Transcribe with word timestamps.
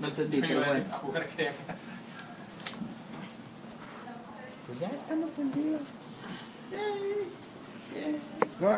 No 0.00 0.06
entendí, 0.06 0.40
pero 0.40 0.64
bueno. 0.64 0.84
a 0.92 0.98
jugar 0.98 1.28
que 1.28 1.50
Pues 4.66 4.80
ya 4.80 4.88
estamos 4.88 5.30
en 5.38 5.52
vivo. 5.52 5.78
No, 8.60 8.68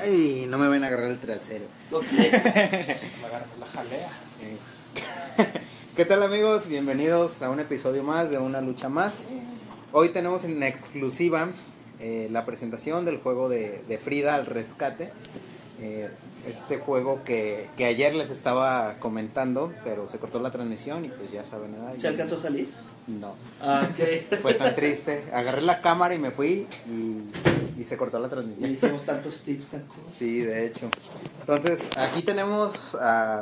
ay, 0.00 0.46
no 0.48 0.56
me 0.56 0.68
van 0.68 0.84
a 0.84 0.86
agarrar 0.86 1.10
el 1.10 1.18
trasero. 1.18 1.66
Me 1.90 2.30
la 3.60 3.66
jalea. 3.72 4.08
¿Qué 5.94 6.04
tal 6.06 6.22
amigos? 6.22 6.68
Bienvenidos 6.68 7.42
a 7.42 7.50
un 7.50 7.60
episodio 7.60 8.02
más 8.02 8.30
de 8.30 8.38
Una 8.38 8.62
Lucha 8.62 8.88
Más. 8.88 9.30
Hoy 9.92 10.08
tenemos 10.08 10.44
en 10.44 10.62
exclusiva 10.62 11.48
eh, 12.00 12.28
la 12.30 12.46
presentación 12.46 13.04
del 13.04 13.18
juego 13.18 13.50
de, 13.50 13.82
de 13.88 13.98
Frida 13.98 14.34
al 14.34 14.46
rescate. 14.46 15.12
Eh, 15.80 16.08
este 16.46 16.78
juego 16.78 17.22
que, 17.24 17.68
que 17.76 17.84
ayer 17.86 18.14
les 18.14 18.30
estaba 18.30 18.94
comentando, 19.00 19.72
pero 19.84 20.06
se 20.06 20.18
cortó 20.18 20.40
la 20.40 20.50
transmisión 20.50 21.04
y 21.04 21.08
pues 21.08 21.30
ya 21.32 21.44
saben, 21.44 21.72
¿verdad? 21.72 21.94
¿Se 21.98 22.08
alcanzó 22.08 22.36
a 22.36 22.40
salir? 22.40 22.68
No, 23.06 23.34
Ah, 23.60 23.86
ok. 23.88 24.38
fue 24.42 24.54
tan 24.54 24.74
triste. 24.74 25.24
Agarré 25.32 25.62
la 25.62 25.80
cámara 25.80 26.14
y 26.14 26.18
me 26.18 26.30
fui 26.32 26.66
y, 26.88 27.22
y 27.80 27.84
se 27.84 27.96
cortó 27.96 28.18
la 28.18 28.26
Y 28.26 28.30
transmisión. 28.30 28.70
dijimos 28.70 29.04
tantos 29.04 29.40
tips 29.42 29.66
tan 29.66 29.82
cool. 29.82 30.02
Sí, 30.06 30.40
de 30.40 30.66
hecho. 30.66 30.88
Entonces, 31.40 31.80
aquí 31.96 32.22
tenemos 32.22 32.94
a, 32.96 33.40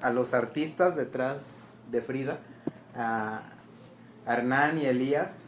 a 0.00 0.10
los 0.10 0.32
artistas 0.32 0.96
detrás 0.96 1.68
de 1.90 2.00
Frida, 2.00 2.38
a 2.96 3.42
Hernán 4.26 4.78
y 4.78 4.86
Elías. 4.86 5.44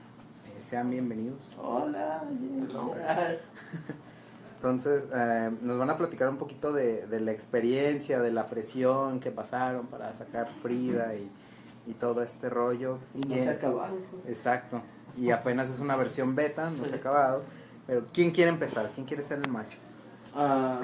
Eh, 0.47 0.63
sean 0.63 0.91
bienvenidos. 0.91 1.55
Hola. 1.59 2.25
yes. 2.31 2.73
Entonces, 4.69 5.05
eh, 5.15 5.51
nos 5.61 5.77
van 5.79 5.91
a 5.91 5.99
platicar 5.99 6.31
un 6.31 6.39
poquito 6.39 6.73
de, 6.73 7.07
de 7.07 7.21
la 7.21 7.33
experiencia, 7.33 8.23
de 8.23 8.33
la 8.33 8.47
presión 8.49 9.21
que 9.21 9.31
pasaron 9.31 9.89
para 9.89 10.15
sacar 10.15 10.49
Frida 10.63 11.15
y, 11.17 11.31
y 11.87 11.93
todo 11.93 12.23
este 12.23 12.49
rollo. 12.49 12.99
Y 13.15 13.29
no 13.29 13.35
Y- 13.37 13.41
se 13.41 13.49
ha 13.51 13.53
acabado. 13.53 13.95
Exacto. 14.27 14.81
Y 15.19 15.31
apenas 15.33 15.69
es 15.69 15.81
una 15.81 15.97
versión 15.97 16.35
beta, 16.35 16.71
no 16.71 16.83
Sí. 16.83 16.89
se 16.89 16.95
ha 16.95 16.97
acabado. 16.97 17.43
Pero, 17.87 18.07
¿quién 18.15 18.31
quiere 18.31 18.51
empezar? 18.51 18.91
¿Quién 18.95 19.07
quiere 19.07 19.23
ser 19.23 19.41
el 19.41 19.51
macho? 19.51 19.77
Ah, 20.35 20.81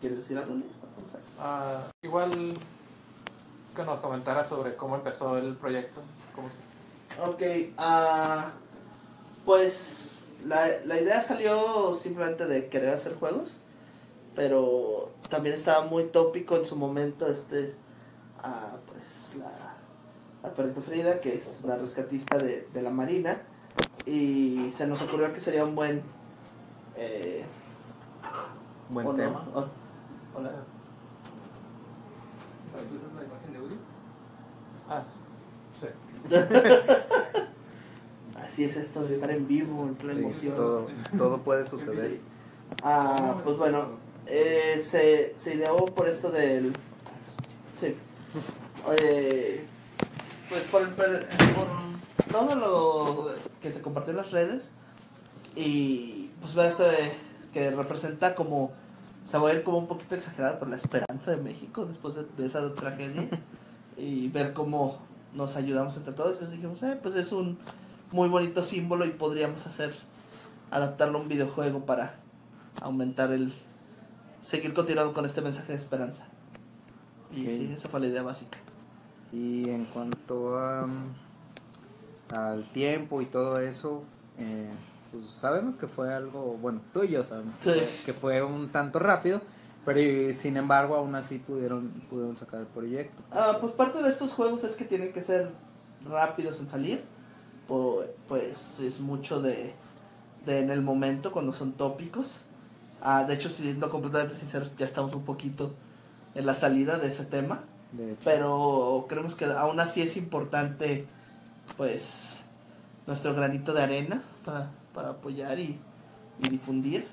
¿Quieres 0.00 0.20
decir 0.20 0.38
algo? 0.38 0.54
Ah, 1.38 1.88
igual 2.00 2.54
que 3.76 3.84
nos 3.84 4.00
comentara 4.00 4.46
sobre 4.48 4.76
cómo 4.76 4.94
empezó 4.96 5.36
el 5.36 5.56
proyecto. 5.56 6.00
Cómo 6.34 6.48
se- 6.48 7.20
Ok, 7.20 7.74
ah, 7.76 8.52
pues 9.44 10.11
la, 10.46 10.68
la 10.84 11.00
idea 11.00 11.20
salió 11.22 11.94
simplemente 11.94 12.46
de 12.46 12.68
querer 12.68 12.90
hacer 12.90 13.14
juegos, 13.14 13.58
pero 14.34 15.10
también 15.28 15.54
estaba 15.54 15.84
muy 15.86 16.04
tópico 16.04 16.56
en 16.56 16.64
su 16.66 16.76
momento 16.76 17.26
este, 17.26 17.74
ah, 18.42 18.76
pues 18.86 19.36
la, 19.38 19.52
la 20.42 20.54
perrita 20.54 20.80
Frida, 20.80 21.20
que 21.20 21.34
es 21.34 21.60
una 21.64 21.76
rescatista 21.76 22.38
de, 22.38 22.68
de 22.72 22.82
la 22.82 22.90
Marina, 22.90 23.42
y 24.06 24.72
se 24.76 24.86
nos 24.86 25.00
ocurrió 25.02 25.32
que 25.32 25.40
sería 25.40 25.64
un 25.64 25.74
buen... 25.74 26.02
Eh, 26.96 27.44
Buen 28.88 29.06
¿o 29.06 29.12
no? 29.12 29.16
tema. 29.16 29.46
¿O- 29.54 30.38
Hola. 30.38 30.50
¿Esa 32.74 33.06
es 33.06 33.12
la 33.14 33.22
imagen 33.24 33.52
de 33.52 33.58
audio? 33.58 33.76
Ah, 34.88 35.02
sí. 35.80 35.86
Así 38.52 38.64
es 38.64 38.76
esto 38.76 39.02
de 39.04 39.14
estar 39.14 39.30
en 39.30 39.48
vivo, 39.48 39.84
entre 39.88 40.08
la 40.08 40.12
Sí, 40.12 40.20
emoción. 40.20 40.56
todo, 40.56 40.86
todo 41.16 41.38
puede 41.38 41.66
suceder. 41.66 42.20
Ah, 42.82 43.40
pues 43.42 43.56
bueno, 43.56 43.92
eh, 44.26 44.78
se, 44.84 45.32
se 45.38 45.54
ideó 45.54 45.86
por 45.86 46.06
esto 46.06 46.30
del... 46.30 46.74
Sí. 47.80 47.96
Eh, 49.00 49.64
pues 50.50 50.64
por, 50.64 50.82
el, 50.82 50.88
por 50.90 52.30
todo 52.30 52.54
lo 52.56 53.30
que 53.62 53.72
se 53.72 53.80
compartió 53.80 54.10
en 54.10 54.16
las 54.18 54.30
redes 54.32 54.70
y 55.56 56.30
pues 56.42 56.54
ver 56.54 56.66
esto 56.66 56.82
de- 56.82 57.10
que 57.54 57.70
representa 57.70 58.34
como... 58.34 58.72
Se 59.24 59.38
va 59.38 59.48
a 59.48 59.54
ir 59.54 59.62
como 59.62 59.78
un 59.78 59.86
poquito 59.86 60.14
exagerado 60.14 60.58
por 60.58 60.68
la 60.68 60.76
esperanza 60.76 61.30
de 61.30 61.38
México 61.38 61.86
después 61.86 62.16
de, 62.16 62.26
de 62.36 62.46
esa 62.46 62.74
tragedia 62.74 63.30
y 63.96 64.28
ver 64.28 64.52
cómo 64.52 64.98
nos 65.32 65.56
ayudamos 65.56 65.96
entre 65.96 66.12
todos. 66.12 66.32
Entonces 66.32 66.50
dijimos, 66.60 66.82
eh, 66.82 66.98
pues 67.02 67.14
es 67.16 67.32
un 67.32 67.56
muy 68.12 68.28
bonito 68.28 68.62
símbolo 68.62 69.04
y 69.06 69.10
podríamos 69.10 69.66
hacer, 69.66 69.94
adaptarlo 70.70 71.18
a 71.18 71.22
un 71.22 71.28
videojuego 71.28 71.84
para 71.86 72.14
aumentar 72.80 73.32
el 73.32 73.52
seguir 74.42 74.74
continuando 74.74 75.12
con 75.14 75.24
este 75.24 75.40
mensaje 75.40 75.72
de 75.72 75.78
esperanza 75.78 76.26
y 77.32 77.44
sí, 77.46 77.74
esa 77.76 77.88
fue 77.88 78.00
la 78.00 78.06
idea 78.08 78.22
básica 78.22 78.58
Y 79.32 79.70
en 79.70 79.84
cuanto 79.86 80.58
a, 80.58 80.86
al 82.30 82.64
tiempo 82.72 83.22
y 83.22 83.26
todo 83.26 83.58
eso, 83.58 84.02
eh, 84.38 84.70
pues 85.10 85.28
sabemos 85.30 85.76
que 85.76 85.86
fue 85.86 86.12
algo, 86.12 86.58
bueno, 86.58 86.80
tú 86.92 87.04
y 87.04 87.08
yo 87.08 87.24
sabemos 87.24 87.56
que, 87.58 87.72
Sí. 87.72 87.78
fue, 87.78 87.88
que 88.06 88.12
fue 88.12 88.42
un 88.42 88.68
tanto 88.68 88.98
rápido, 88.98 89.40
pero 89.86 90.00
sin 90.34 90.56
embargo 90.56 90.96
aún 90.96 91.14
así 91.14 91.38
pudieron, 91.38 91.88
pudieron 92.10 92.36
sacar 92.36 92.60
el 92.60 92.66
proyecto. 92.66 93.22
Ah, 93.30 93.58
pues 93.60 93.72
parte 93.72 94.02
de 94.02 94.08
estos 94.10 94.32
juegos 94.32 94.64
es 94.64 94.76
que 94.76 94.84
tienen 94.84 95.12
que 95.12 95.22
ser 95.22 95.50
rápidos 96.08 96.60
en 96.60 96.68
salir 96.68 97.02
pues 98.28 98.80
es 98.80 99.00
mucho 99.00 99.40
de, 99.40 99.74
de 100.46 100.60
en 100.60 100.70
el 100.70 100.82
momento 100.82 101.32
cuando 101.32 101.52
son 101.52 101.72
tópicos. 101.72 102.40
Ah, 103.00 103.24
de 103.24 103.34
hecho 103.34 103.48
siendo 103.48 103.90
completamente 103.90 104.36
sinceros 104.36 104.76
ya 104.76 104.86
estamos 104.86 105.12
un 105.14 105.24
poquito 105.24 105.72
en 106.34 106.46
la 106.46 106.54
salida 106.54 106.98
de 106.98 107.08
ese 107.08 107.24
tema. 107.24 107.60
De 107.92 108.16
pero 108.24 109.06
creemos 109.08 109.34
que 109.34 109.44
aún 109.44 109.80
así 109.80 110.02
es 110.02 110.16
importante 110.16 111.04
pues 111.76 112.40
nuestro 113.06 113.34
granito 113.34 113.74
de 113.74 113.82
arena 113.82 114.22
para, 114.44 114.70
para 114.94 115.10
apoyar 115.10 115.58
y, 115.58 115.78
y 116.40 116.48
difundir. 116.48 117.06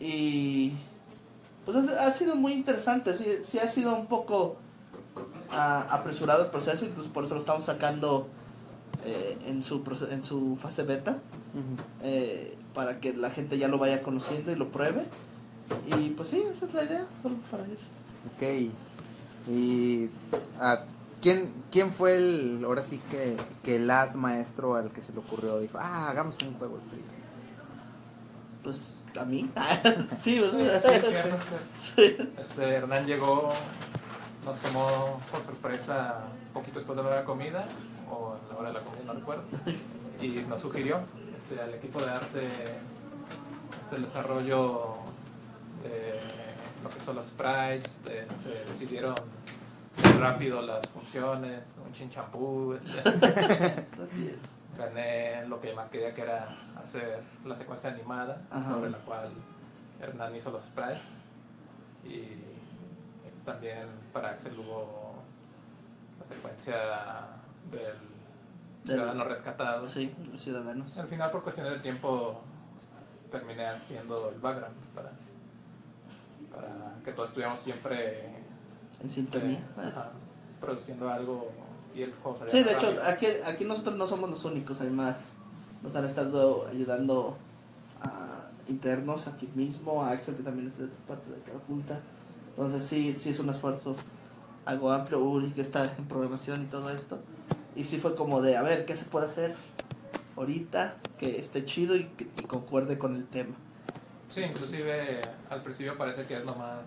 Y 0.00 0.72
pues 1.64 1.76
ha, 1.76 2.06
ha 2.06 2.10
sido 2.12 2.34
muy 2.34 2.52
interesante 2.52 3.16
sí, 3.16 3.24
sí 3.44 3.58
ha 3.58 3.68
sido 3.68 3.94
un 3.94 4.06
poco 4.06 4.56
ah, 5.50 5.86
apresurado 5.90 6.44
el 6.44 6.50
proceso 6.50 6.84
incluso 6.84 7.12
por 7.12 7.24
eso 7.24 7.34
lo 7.34 7.40
estamos 7.40 7.64
sacando 7.64 8.28
eh, 9.04 9.38
en 9.46 9.62
su 9.62 9.82
en 10.10 10.24
su 10.24 10.56
fase 10.56 10.82
beta 10.82 11.18
eh, 12.02 12.56
para 12.74 13.00
que 13.00 13.12
la 13.14 13.30
gente 13.30 13.58
ya 13.58 13.68
lo 13.68 13.78
vaya 13.78 14.02
conociendo 14.02 14.52
y 14.52 14.56
lo 14.56 14.70
pruebe 14.70 15.04
y 15.86 16.10
pues 16.10 16.28
sí 16.28 16.42
esa 16.52 16.66
es 16.66 16.74
la 16.74 16.84
idea 16.84 17.06
solo 17.22 17.36
para 17.50 17.64
ir 17.66 17.78
Ok. 18.34 18.72
Y 19.48 20.08
ah, 20.60 20.84
¿quién, 21.20 21.52
¿quién 21.70 21.92
fue 21.92 22.14
el, 22.16 22.62
ahora 22.64 22.82
sí 22.82 23.00
que, 23.10 23.36
que 23.62 23.76
el 23.76 23.90
as 23.90 24.14
maestro 24.16 24.76
al 24.76 24.90
que 24.90 25.00
se 25.00 25.12
le 25.12 25.18
ocurrió? 25.18 25.58
Dijo, 25.58 25.78
ah, 25.80 26.08
hagamos 26.08 26.36
un 26.46 26.54
juego 26.54 26.76
de 26.76 26.82
Frida. 26.90 27.04
pues 28.62 28.98
a 29.18 29.24
mí 29.24 29.50
sí, 30.20 30.40
o 30.40 30.50
Sí. 31.96 32.16
Este, 32.38 32.68
Hernán 32.68 33.04
llegó, 33.04 33.52
nos 34.44 34.58
tomó 34.60 35.20
por 35.30 35.44
sorpresa 35.44 36.20
un 36.46 36.52
poquito 36.52 36.78
después 36.78 36.96
de 36.96 37.02
la 37.02 37.08
hora 37.08 37.16
de 37.18 37.22
la 37.22 37.26
comida, 37.26 37.66
o 38.12 38.36
en 38.40 38.48
la 38.48 38.56
hora 38.60 38.68
de 38.68 38.74
la 38.74 38.80
comida, 38.80 39.04
no 39.06 39.12
recuerdo, 39.14 39.44
y 40.20 40.28
nos 40.48 40.60
sugirió 40.60 41.00
este, 41.38 41.60
al 41.60 41.74
equipo 41.74 42.00
de 42.00 42.10
arte 42.10 42.46
este, 42.46 43.96
el 43.96 44.02
desarrollo 44.02 44.96
de 45.82 46.20
lo 46.82 46.88
que 46.90 47.00
son 47.00 47.16
los 47.16 47.26
sprites, 47.26 48.04
de- 48.04 48.26
se 48.42 48.64
decidieron 48.72 49.14
rápido 50.20 50.62
las 50.62 50.86
funciones, 50.88 51.62
un 51.84 51.92
chinchampú, 51.92 52.74
este, 52.74 53.00
así 54.02 54.28
es. 54.28 54.42
Gané 54.78 55.46
lo 55.48 55.60
que 55.60 55.74
más 55.74 55.88
quería 55.90 56.14
que 56.14 56.22
era 56.22 56.48
hacer 56.78 57.22
la 57.44 57.54
secuencia 57.56 57.90
animada 57.90 58.40
Ajá. 58.50 58.72
sobre 58.74 58.90
la 58.90 58.98
cual 58.98 59.30
Hernán 60.00 60.34
hizo 60.34 60.50
los 60.50 60.62
sprites. 60.64 61.02
Y 62.04 62.38
también 63.44 63.86
para 64.12 64.30
Axel 64.30 64.58
hubo 64.58 65.14
la 66.20 66.26
secuencia 66.26 66.76
del 67.70 67.96
Del- 68.84 68.96
ciudadano 68.96 69.24
rescatado 69.24 69.86
sí 69.86 70.12
los 70.32 70.42
ciudadanos. 70.42 70.98
Al 70.98 71.06
final 71.06 71.30
por 71.30 71.42
cuestiones 71.42 71.72
de 71.74 71.78
tiempo 71.80 72.40
terminé 73.30 73.66
haciendo 73.66 74.30
el 74.30 74.40
background 74.40 74.74
para, 74.94 75.10
para 76.50 76.94
que 77.04 77.12
todos 77.12 77.28
estuviéramos 77.30 77.60
siempre 77.60 78.26
en 79.02 79.10
sintonía 79.10 79.58
eh, 79.58 79.82
ajá, 79.86 80.10
produciendo 80.60 81.08
algo 81.10 81.50
y 81.94 82.02
el 82.02 82.12
juego 82.14 82.38
sí 82.46 82.62
de 82.62 82.72
hecho 82.72 82.94
aquí 83.06 83.26
aquí 83.46 83.64
nosotros 83.64 83.96
no 83.96 84.06
somos 84.06 84.30
los 84.30 84.44
únicos 84.44 84.80
hay 84.80 84.90
más. 84.90 85.34
Nos 85.82 85.96
han 85.96 86.04
estado 86.04 86.66
ayudando 86.68 87.36
a 88.02 88.48
internos 88.68 89.26
aquí 89.26 89.48
mismo 89.54 90.02
a 90.04 90.10
Axel 90.10 90.36
que 90.36 90.42
también 90.42 90.68
es 90.68 90.78
de 90.78 90.86
parte 91.08 91.30
de 91.30 91.40
Carapulta 91.40 92.00
entonces 92.50 92.84
sí 92.84 93.16
sí 93.18 93.30
es 93.30 93.40
un 93.40 93.48
esfuerzo 93.50 93.96
algo 94.64 94.92
amplio 94.92 95.18
Uri 95.20 95.50
que 95.52 95.62
está 95.62 95.84
en 95.98 96.04
programación 96.06 96.62
y 96.62 96.66
todo 96.66 96.90
esto 96.90 97.18
y 97.76 97.84
sí 97.84 97.98
fue 97.98 98.14
como 98.14 98.40
de 98.42 98.56
a 98.56 98.62
ver 98.62 98.84
qué 98.84 98.94
se 98.96 99.04
puede 99.04 99.26
hacer 99.26 99.54
ahorita 100.36 100.96
que 101.18 101.38
esté 101.38 101.64
chido 101.64 101.96
y 101.96 102.04
que 102.04 102.24
y 102.24 102.42
concuerde 102.44 102.98
con 102.98 103.14
el 103.16 103.26
tema 103.26 103.54
Sí, 104.30 104.40
inclusive 104.42 105.20
al 105.50 105.62
principio 105.62 105.96
parece 105.98 106.24
que 106.26 106.38
es 106.38 106.44
nomás 106.44 106.80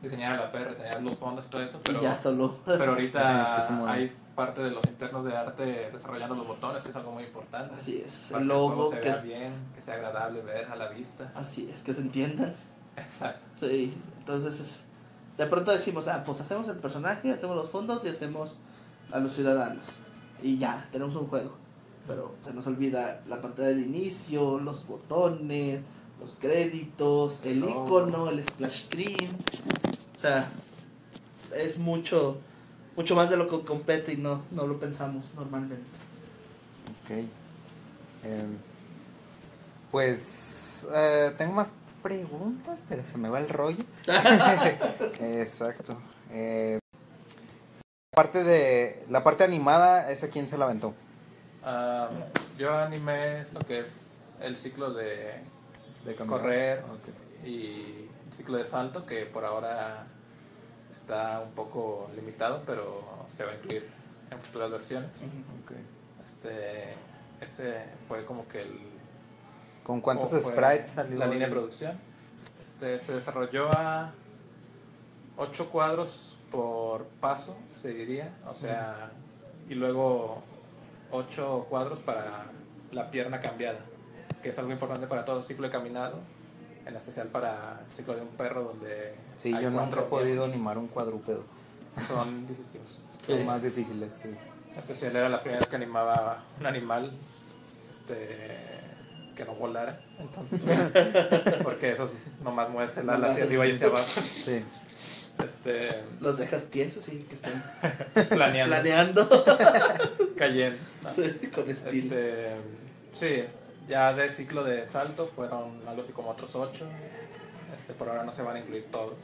diseñar 0.00 0.34
a 0.34 0.44
la 0.44 0.52
perra, 0.52 0.70
diseñar 0.70 1.02
los 1.02 1.16
fondos 1.16 1.44
y 1.46 1.50
todo 1.50 1.60
eso, 1.62 1.80
pero, 1.84 1.98
y 1.98 2.02
ya 2.02 2.16
solo. 2.16 2.54
pero 2.64 2.92
ahorita 2.92 3.66
Que 3.86 3.90
hay 3.90 4.16
parte 4.36 4.62
de 4.62 4.70
los 4.70 4.84
internos 4.86 5.24
de 5.24 5.36
arte 5.36 5.90
desarrollando 5.92 6.36
los 6.36 6.46
botones, 6.46 6.82
que 6.84 6.90
es 6.90 6.96
algo 6.96 7.10
muy 7.10 7.24
importante. 7.24 7.74
Así 7.74 8.00
es, 8.06 8.28
Para 8.30 8.42
el 8.42 8.48
que 8.48 8.54
juego 8.54 8.70
logo, 8.70 8.90
se 8.92 9.00
que 9.00 9.08
vea 9.08 9.16
es, 9.16 9.22
bien, 9.24 9.52
que 9.74 9.82
sea 9.82 9.94
agradable 9.94 10.42
ver 10.42 10.66
a 10.66 10.76
la 10.76 10.88
vista. 10.88 11.32
así 11.34 11.68
es, 11.72 11.82
que 11.82 11.92
se 11.94 12.02
entiendan. 12.02 12.54
Exacto. 12.96 13.66
Sí, 13.66 13.92
entonces 14.18 14.60
es- 14.60 14.84
de 15.38 15.46
pronto 15.46 15.72
decimos, 15.72 16.06
ah, 16.06 16.22
pues 16.24 16.40
hacemos 16.40 16.68
el 16.68 16.76
personaje, 16.76 17.32
hacemos 17.32 17.56
los 17.56 17.68
fondos 17.68 18.04
y 18.04 18.08
hacemos 18.10 18.50
a 19.10 19.18
los 19.18 19.32
ciudadanos. 19.34 19.86
Y 20.42 20.58
ya, 20.58 20.88
tenemos 20.92 21.14
un 21.16 21.26
juego. 21.26 21.52
Pero 22.06 22.34
se 22.42 22.54
nos 22.54 22.66
olvida 22.66 23.22
la 23.26 23.42
pantalla 23.42 23.68
de 23.68 23.82
inicio, 23.82 24.60
los 24.60 24.86
botones, 24.86 25.80
los 26.20 26.36
créditos, 26.38 27.40
el 27.44 27.64
icono, 27.64 28.30
el 28.30 28.44
splash 28.44 28.84
screen. 28.86 29.36
O 30.16 30.20
sea, 30.20 30.50
es 31.56 31.78
mucho 31.78 32.38
mucho 32.96 33.14
más 33.14 33.28
de 33.28 33.36
lo 33.36 33.46
que 33.46 33.60
compete 33.60 34.14
y 34.14 34.16
no, 34.16 34.42
no 34.50 34.66
lo 34.66 34.80
pensamos 34.80 35.24
normalmente. 35.36 35.84
Ok. 37.04 37.10
Em, 38.24 38.56
pues 39.90 40.86
eh, 40.92 41.32
tengo 41.36 41.52
más 41.52 41.70
preguntas, 42.02 42.82
pero 42.88 43.06
se 43.06 43.18
me 43.18 43.28
va 43.28 43.38
el 43.38 43.48
rollo. 43.48 43.84
Exacto. 45.20 45.96
Eh, 46.30 46.78
parte 48.16 48.44
de 48.44 49.04
la 49.10 49.22
parte 49.22 49.44
animada, 49.44 50.10
¿esa 50.10 50.30
quién 50.30 50.48
se 50.48 50.56
la 50.56 50.64
aventó? 50.64 50.94
Ah, 51.62 52.08
yo 52.56 52.74
animé 52.74 53.44
lo 53.52 53.60
que 53.60 53.80
es 53.80 54.24
el 54.40 54.56
ciclo 54.56 54.94
de 54.94 55.34
De 56.02 56.16
Correr. 56.16 56.82
Ok. 56.84 57.46
y 57.46 58.08
el 58.26 58.32
ciclo 58.32 58.56
de 58.56 58.64
salto, 58.64 59.04
que 59.04 59.26
por 59.26 59.44
ahora 59.44 60.06
está 60.90 61.40
un 61.40 61.52
poco 61.52 62.10
limitado, 62.16 62.62
pero 62.64 63.04
se 63.36 63.44
va 63.44 63.52
a 63.52 63.54
incluir 63.56 63.86
en 64.30 64.40
futuras 64.40 64.70
versiones. 64.70 65.10
ok. 65.62 65.72
Este, 66.24 66.94
ese 67.42 67.84
fue 68.08 68.24
como 68.24 68.48
que 68.48 68.62
el 68.62 68.80
¿Con 69.84 70.00
cuántos 70.00 70.30
sprites 70.30 70.88
salió? 70.88 71.18
La 71.18 71.26
línea 71.26 71.48
de 71.48 71.52
producción. 71.52 71.98
Este, 72.64 72.98
se 72.98 73.12
desarrolló 73.12 73.68
a 73.72 74.14
8 75.36 75.68
cuadros 75.68 76.36
por 76.50 77.04
paso, 77.20 77.56
se 77.86 77.94
diría. 77.94 78.34
O 78.48 78.54
sea, 78.54 79.10
y 79.68 79.74
luego 79.74 80.42
8 81.12 81.66
cuadros 81.70 82.00
para 82.00 82.46
la 82.90 83.10
pierna 83.10 83.40
cambiada, 83.40 83.78
que 84.42 84.48
es 84.50 84.58
algo 84.58 84.72
importante 84.72 85.06
para 85.06 85.24
todo 85.24 85.42
ciclo 85.42 85.66
de 85.66 85.72
caminado, 85.72 86.18
en 86.84 86.96
especial 86.96 87.28
para 87.28 87.80
el 87.88 87.96
ciclo 87.96 88.14
de 88.14 88.22
un 88.22 88.28
perro 88.28 88.64
donde 88.64 89.14
Sí, 89.36 89.52
hay 89.54 89.62
yo 89.62 89.70
nunca 89.70 90.00
he 90.00 90.04
podido 90.04 90.44
animar 90.44 90.78
un 90.78 90.88
cuadrúpedo. 90.88 91.44
Son 92.08 92.46
difíciles. 92.48 93.02
Son 93.24 93.46
más 93.46 93.62
difíciles, 93.62 94.14
sí. 94.14 94.28
en 94.72 94.78
especial 94.78 95.16
era 95.16 95.28
la 95.28 95.40
primera 95.40 95.60
vez 95.60 95.68
que 95.68 95.76
animaba 95.76 96.44
un 96.58 96.66
animal 96.66 97.12
este, 97.90 98.56
que 99.36 99.44
no 99.44 99.54
volara. 99.54 100.00
Entonces, 100.18 100.60
porque 101.62 101.92
esos 101.92 102.10
nomás 102.42 102.68
mueves 102.68 102.96
el 102.96 103.08
ala 103.10 103.30
hacia 103.30 103.44
arriba 103.44 103.66
y 103.66 103.72
hacia 103.72 103.86
abajo. 103.86 104.20
Sí. 104.44 104.64
Este, 105.44 105.88
Los 106.20 106.38
dejas 106.38 106.64
tiesos 106.66 107.08
y 107.08 107.18
que 107.22 107.34
estén 107.34 107.62
planeando, 108.28 108.74
planeando 108.76 109.44
cayendo. 110.36 110.78
¿no? 111.02 111.12
Sí, 111.12 111.22
con 111.54 111.68
estilo. 111.70 112.14
Este, 112.16 112.46
sí, 113.12 113.44
ya 113.88 114.12
de 114.14 114.30
ciclo 114.30 114.64
de 114.64 114.86
salto 114.86 115.30
fueron 115.34 115.80
algo 115.86 116.02
así 116.02 116.12
como 116.12 116.30
otros 116.30 116.54
ocho. 116.56 116.86
Este, 117.78 117.92
por 117.94 118.08
ahora 118.08 118.24
no 118.24 118.32
se 118.32 118.42
van 118.42 118.56
a 118.56 118.60
incluir 118.60 118.86
todos. 118.90 119.14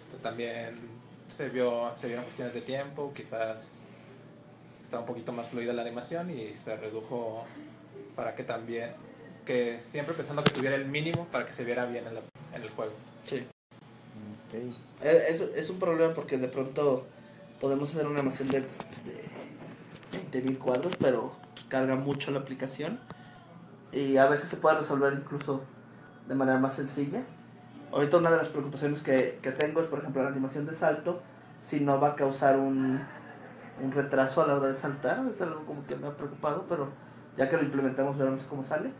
Este, 0.00 0.18
también 0.22 0.74
se 1.36 1.48
vio 1.48 1.92
se 1.96 2.06
vieron 2.06 2.24
cuestiones 2.24 2.54
de 2.54 2.62
tiempo, 2.62 3.12
quizás 3.14 3.82
estaba 4.84 5.02
un 5.02 5.06
poquito 5.08 5.32
más 5.32 5.48
fluida 5.48 5.72
la 5.72 5.82
animación 5.82 6.30
y 6.30 6.54
se 6.54 6.76
redujo 6.76 7.44
para 8.14 8.34
que 8.34 8.42
también 8.44 8.90
que 9.44 9.78
siempre 9.80 10.14
pensando 10.14 10.42
que 10.42 10.50
tuviera 10.50 10.74
el 10.76 10.86
mínimo 10.86 11.26
para 11.30 11.46
que 11.46 11.52
se 11.52 11.64
viera 11.64 11.84
bien 11.86 12.06
en, 12.06 12.14
la- 12.14 12.20
en 12.54 12.62
el 12.62 12.70
juego. 12.70 12.92
Sí. 13.24 13.46
Eh, 15.02 15.26
Es, 15.28 15.40
es 15.40 15.70
un 15.70 15.78
problema 15.78 16.14
porque 16.14 16.38
de 16.38 16.48
pronto 16.48 17.06
podemos 17.60 17.90
hacer 17.94 18.06
una 18.06 18.20
animación 18.20 18.48
de, 18.48 18.60
de 18.60 20.42
20.000 20.42 20.58
cuadros, 20.58 20.96
pero 20.98 21.32
carga 21.68 21.96
mucho 21.96 22.30
la 22.30 22.40
aplicación 22.40 22.98
y 23.92 24.16
a 24.16 24.26
veces 24.26 24.48
se 24.48 24.56
puede 24.56 24.78
resolver 24.78 25.12
incluso 25.12 25.62
de 26.28 26.34
manera 26.34 26.58
más 26.58 26.74
sencilla. 26.74 27.22
Ahorita 27.92 28.18
una 28.18 28.30
de 28.30 28.36
las 28.38 28.48
preocupaciones 28.48 29.02
que, 29.02 29.38
que 29.42 29.52
tengo 29.52 29.80
es, 29.80 29.86
por 29.88 30.00
ejemplo, 30.00 30.22
la 30.22 30.28
animación 30.28 30.66
de 30.66 30.74
salto, 30.74 31.22
si 31.60 31.80
no 31.80 32.00
va 32.00 32.10
a 32.10 32.16
causar 32.16 32.58
un, 32.58 33.00
un 33.82 33.92
retraso 33.92 34.42
a 34.42 34.46
la 34.46 34.56
hora 34.56 34.68
de 34.68 34.76
saltar, 34.76 35.24
es 35.30 35.40
algo 35.40 35.64
como 35.64 35.86
que 35.86 35.96
me 35.96 36.08
ha 36.08 36.16
preocupado, 36.16 36.66
pero 36.68 36.88
ya 37.36 37.48
que 37.48 37.56
lo 37.56 37.62
implementamos 37.62 38.16
veremos 38.18 38.44
cómo 38.44 38.64
sale. 38.64 38.90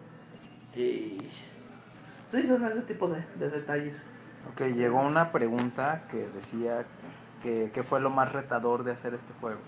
Y 0.74 1.18
sí, 2.30 2.46
son 2.46 2.64
ese 2.66 2.82
tipo 2.82 3.08
de 3.08 3.50
detalles. 3.50 3.96
Ok, 4.52 4.62
llegó 4.74 5.00
una 5.00 5.32
pregunta 5.32 6.02
que 6.10 6.28
decía 6.28 6.84
que 7.42 7.70
qué 7.72 7.82
fue 7.82 8.00
lo 8.00 8.10
más 8.10 8.32
retador 8.32 8.84
de 8.84 8.92
hacer 8.92 9.14
este 9.14 9.32
juego. 9.40 9.60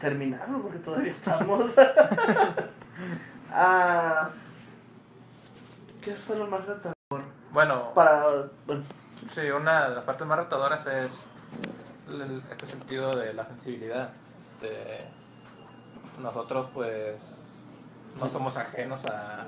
terminarlo 0.00 0.60
porque 0.60 0.78
todavía 0.80 1.12
estamos. 1.12 1.72
ah, 3.52 4.30
¿Qué 6.02 6.12
fue 6.14 6.36
lo 6.36 6.46
más 6.46 6.66
retador? 6.66 6.94
Bueno, 7.52 7.94
Para. 7.94 8.24
Bueno, 8.66 8.82
sí, 9.34 9.40
una 9.50 9.88
de 9.88 9.94
las 9.94 10.04
partes 10.04 10.26
más 10.26 10.38
retadoras 10.38 10.86
es 10.86 11.10
el- 12.08 12.38
este 12.40 12.66
sentido 12.66 13.14
de 13.16 13.32
la 13.32 13.44
sensibilidad. 13.46 14.10
Este, 14.40 14.98
nosotros 16.20 16.68
pues 16.74 17.48
no 18.20 18.28
somos 18.28 18.56
ajenos 18.56 19.04
a- 19.06 19.46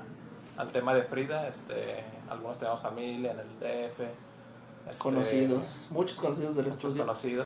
al 0.57 0.71
tema 0.71 0.95
de 0.95 1.03
Frida, 1.03 1.47
este, 1.49 2.03
algunos 2.29 2.57
tenemos 2.57 2.81
familia 2.81 3.31
en 3.31 3.39
el 3.39 3.59
DF. 3.59 3.99
este, 3.99 4.99
conocidos, 4.99 5.87
muchos 5.89 6.17
conocidos 6.17 6.55
del 6.55 6.65
muchos 6.65 6.83
estudio. 6.83 7.05
conocidos. 7.05 7.45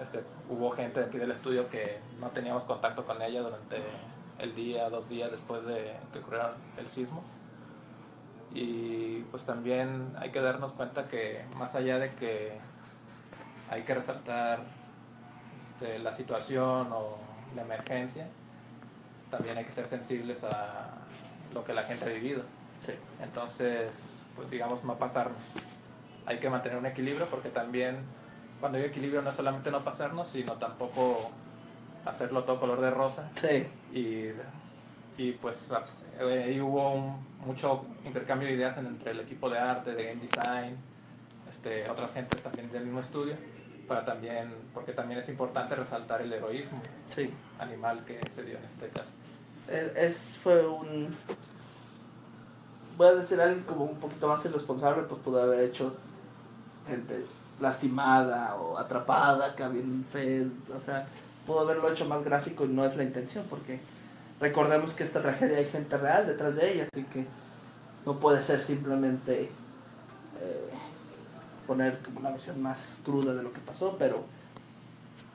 Este, 0.00 0.24
hubo 0.48 0.70
gente 0.70 1.00
aquí 1.00 1.18
del 1.18 1.30
estudio 1.30 1.68
que 1.68 1.98
no 2.20 2.28
teníamos 2.28 2.64
contacto 2.64 3.04
con 3.04 3.20
ella 3.20 3.42
durante 3.42 3.82
el 4.38 4.54
día, 4.54 4.88
dos 4.88 5.08
días 5.08 5.30
después 5.30 5.64
de 5.66 5.94
que 6.12 6.18
ocurriera 6.20 6.54
el 6.78 6.88
sismo. 6.88 7.22
Y 8.52 9.20
pues 9.30 9.44
también 9.44 10.12
hay 10.18 10.32
que 10.32 10.40
darnos 10.40 10.72
cuenta 10.72 11.06
que 11.08 11.44
más 11.56 11.74
allá 11.74 11.98
de 11.98 12.14
que 12.14 12.58
hay 13.68 13.82
que 13.82 13.94
resaltar 13.94 14.60
este, 15.74 15.98
la 16.00 16.12
situación 16.12 16.88
o 16.92 17.18
la 17.54 17.62
emergencia, 17.62 18.26
también 19.30 19.58
hay 19.58 19.64
que 19.64 19.72
ser 19.72 19.86
sensibles 19.86 20.42
a 20.42 20.94
lo 21.54 21.64
que 21.64 21.72
la 21.72 21.84
gente 21.84 22.06
ha 22.06 22.12
vivido. 22.12 22.42
Sí. 22.86 22.92
Entonces, 23.22 23.90
pues 24.36 24.50
digamos, 24.50 24.82
no 24.84 24.96
pasarnos. 24.98 25.42
Hay 26.26 26.38
que 26.38 26.48
mantener 26.50 26.78
un 26.78 26.86
equilibrio 26.86 27.26
porque 27.26 27.48
también 27.48 27.98
cuando 28.60 28.78
hay 28.78 28.84
equilibrio 28.84 29.22
no 29.22 29.30
es 29.30 29.36
solamente 29.36 29.70
no 29.70 29.82
pasarnos, 29.82 30.28
sino 30.28 30.54
tampoco 30.54 31.30
hacerlo 32.04 32.44
todo 32.44 32.60
color 32.60 32.80
de 32.80 32.90
rosa. 32.90 33.30
Sí, 33.34 33.66
Y, 33.92 34.28
y 35.22 35.32
pues 35.32 35.70
ahí 36.20 36.60
hubo 36.60 36.92
un- 36.94 37.26
mucho 37.46 37.84
intercambio 38.04 38.48
de 38.48 38.54
ideas 38.54 38.76
en- 38.78 38.86
entre 38.86 39.12
el 39.12 39.20
equipo 39.20 39.48
de 39.50 39.58
arte, 39.58 39.94
de 39.94 40.04
game 40.04 40.20
design, 40.22 40.76
este, 41.50 41.88
otras 41.90 42.12
gentes 42.12 42.42
también 42.42 42.70
del 42.70 42.84
mismo 42.84 43.00
estudio, 43.00 43.34
para 43.88 44.04
también, 44.04 44.54
porque 44.72 44.92
también 44.92 45.20
es 45.20 45.28
importante 45.28 45.74
resaltar 45.74 46.22
el 46.22 46.32
heroísmo 46.32 46.80
sí. 47.14 47.30
animal 47.58 48.04
que 48.04 48.20
se 48.34 48.42
dio 48.44 48.56
en 48.58 48.64
este 48.64 48.88
caso. 48.88 49.10
Es- 49.96 50.36
fue 50.42 50.66
un. 50.66 51.14
A 53.02 53.12
decir 53.12 53.40
alguien 53.40 53.64
como 53.64 53.84
un 53.84 53.96
poquito 53.96 54.28
más 54.28 54.44
irresponsable, 54.44 55.04
pues 55.04 55.22
pudo 55.22 55.42
haber 55.42 55.64
hecho 55.64 55.94
gente 56.86 57.24
lastimada 57.58 58.56
o 58.56 58.76
atrapada, 58.76 59.54
había 59.62 59.82
un 59.82 60.04
fel, 60.12 60.52
o 60.76 60.80
sea, 60.80 61.06
pudo 61.46 61.60
haberlo 61.60 61.90
hecho 61.90 62.04
más 62.06 62.24
gráfico 62.24 62.64
y 62.66 62.68
no 62.68 62.84
es 62.84 62.96
la 62.96 63.04
intención, 63.04 63.46
porque 63.48 63.80
recordemos 64.38 64.92
que 64.92 65.04
esta 65.04 65.22
tragedia 65.22 65.58
hay 65.58 65.64
gente 65.64 65.96
real 65.96 66.26
detrás 66.26 66.56
de 66.56 66.72
ella, 66.72 66.86
así 66.92 67.04
que 67.04 67.26
no 68.04 68.18
puede 68.18 68.42
ser 68.42 68.60
simplemente 68.60 69.44
eh, 70.40 70.70
poner 71.66 71.98
como 72.00 72.20
una 72.20 72.30
versión 72.30 72.60
más 72.60 72.98
cruda 73.04 73.34
de 73.34 73.42
lo 73.42 73.52
que 73.52 73.60
pasó, 73.60 73.96
pero 73.98 74.24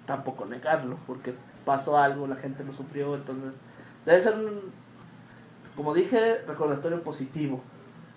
tampoco 0.05 0.45
negarlo, 0.45 0.98
porque 1.07 1.34
pasó 1.65 1.98
algo, 1.98 2.27
la 2.27 2.36
gente 2.36 2.63
lo 2.63 2.74
sufrió, 2.74 3.15
entonces 3.15 3.53
debe 4.05 4.22
ser 4.22 4.36
un, 4.36 4.84
como 5.75 5.94
dije, 5.94 6.41
recordatorio 6.48 7.01
positivo. 7.03 7.62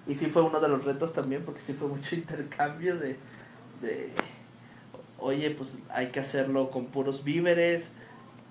Y 0.06 0.14
sí 0.14 0.26
fue 0.26 0.42
uno 0.42 0.60
de 0.60 0.68
los 0.68 0.84
retos 0.84 1.12
también, 1.12 1.44
porque 1.44 1.60
sí 1.60 1.72
fue 1.74 1.88
mucho 1.88 2.14
intercambio 2.14 2.96
de, 2.96 3.16
de 3.82 4.12
oye, 5.18 5.50
pues 5.50 5.74
hay 5.90 6.08
que 6.08 6.20
hacerlo 6.20 6.70
con 6.70 6.86
puros 6.86 7.24
víveres, 7.24 7.88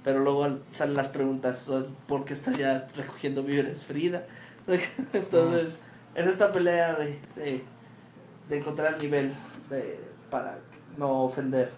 pero 0.03 0.19
luego 0.19 0.59
salen 0.73 0.95
las 0.95 1.07
preguntas, 1.07 1.67
¿por 2.07 2.25
qué 2.25 2.33
estaría 2.33 2.87
recogiendo 2.95 3.43
víveres 3.43 3.85
Frida? 3.85 4.25
Entonces, 5.13 5.75
es 6.15 6.27
esta 6.27 6.51
pelea 6.51 6.95
de, 6.95 7.19
de, 7.35 7.63
de 8.49 8.57
encontrar 8.57 8.95
el 8.95 9.01
nivel 9.01 9.33
de, 9.69 9.99
para 10.29 10.59
no 10.97 11.23
ofender 11.23 11.71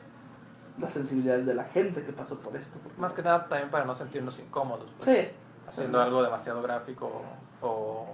las 0.80 0.94
sensibilidades 0.94 1.46
de 1.46 1.54
la 1.54 1.66
gente 1.66 2.04
que 2.04 2.12
pasó 2.14 2.40
por 2.40 2.56
esto. 2.56 2.80
porque- 2.84 3.00
Más 3.00 3.14
que 3.14 3.22
nada 3.22 3.48
también 3.48 3.70
para 3.70 3.86
no 3.86 3.96
sentirnos 3.96 4.40
incómodos. 4.40 4.88
pues, 4.98 5.10
Sí, 5.18 5.28
Haciendo 5.70 6.02
algo 6.02 6.24
demasiado 6.24 6.62
gráfico 6.62 7.24
o, 7.62 8.08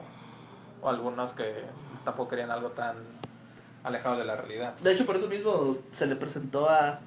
o 0.83 0.89
algunos 0.89 1.31
que 1.31 1.63
tampoco 2.03 2.29
querían 2.29 2.51
algo 2.51 2.69
tan 2.71 2.97
alejado 3.83 4.17
de 4.17 4.25
la 4.25 4.35
realidad. 4.35 4.75
de 4.77 4.93
hecho 4.93 5.05
por 5.05 5.15
eso 5.15 5.27
mismo 5.27 5.77
se 5.91 6.07
le 6.07 6.15
presentó 6.15 6.69
a, 6.69 6.89
a 6.89 6.99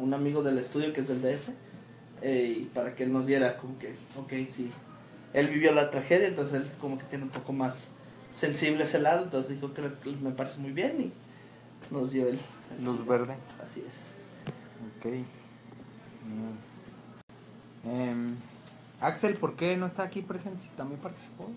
un 0.00 0.14
amigo 0.14 0.42
del 0.42 0.58
estudio 0.58 0.92
que 0.92 1.02
es 1.02 1.08
del 1.08 1.22
DF 1.22 1.50
eh, 2.22 2.56
y 2.60 2.64
para 2.64 2.94
que 2.94 3.04
él 3.04 3.12
nos 3.12 3.26
diera 3.26 3.56
como 3.56 3.78
que, 3.78 3.96
ok, 4.16 4.32
sí, 4.50 4.72
él 5.34 5.48
vivió 5.48 5.72
la 5.72 5.90
tragedia, 5.90 6.28
entonces 6.28 6.62
él 6.62 6.70
como 6.80 6.96
que 6.98 7.04
tiene 7.04 7.24
un 7.24 7.30
poco 7.30 7.52
más 7.52 7.88
sensible 8.32 8.84
ese 8.84 9.00
lado, 9.00 9.24
entonces 9.24 9.60
dijo 9.60 9.74
que 9.74 9.82
me 10.22 10.30
parece 10.30 10.58
muy 10.58 10.72
bien 10.72 11.00
y 11.00 11.12
nos 11.92 12.10
dio 12.10 12.26
el... 12.28 12.38
el 12.78 12.84
Luz 12.84 12.98
sí. 12.98 13.04
verde. 13.06 13.36
Así 13.62 13.84
es. 13.86 14.14
Ok. 14.96 15.06
Mm. 16.24 17.90
Em, 17.90 18.36
Axel, 19.06 19.36
¿por 19.36 19.54
qué 19.56 19.76
no 19.76 19.86
está 19.86 20.02
aquí 20.02 20.22
presente 20.22 20.62
si 20.62 20.68
también 20.70 21.00
participó? 21.00 21.48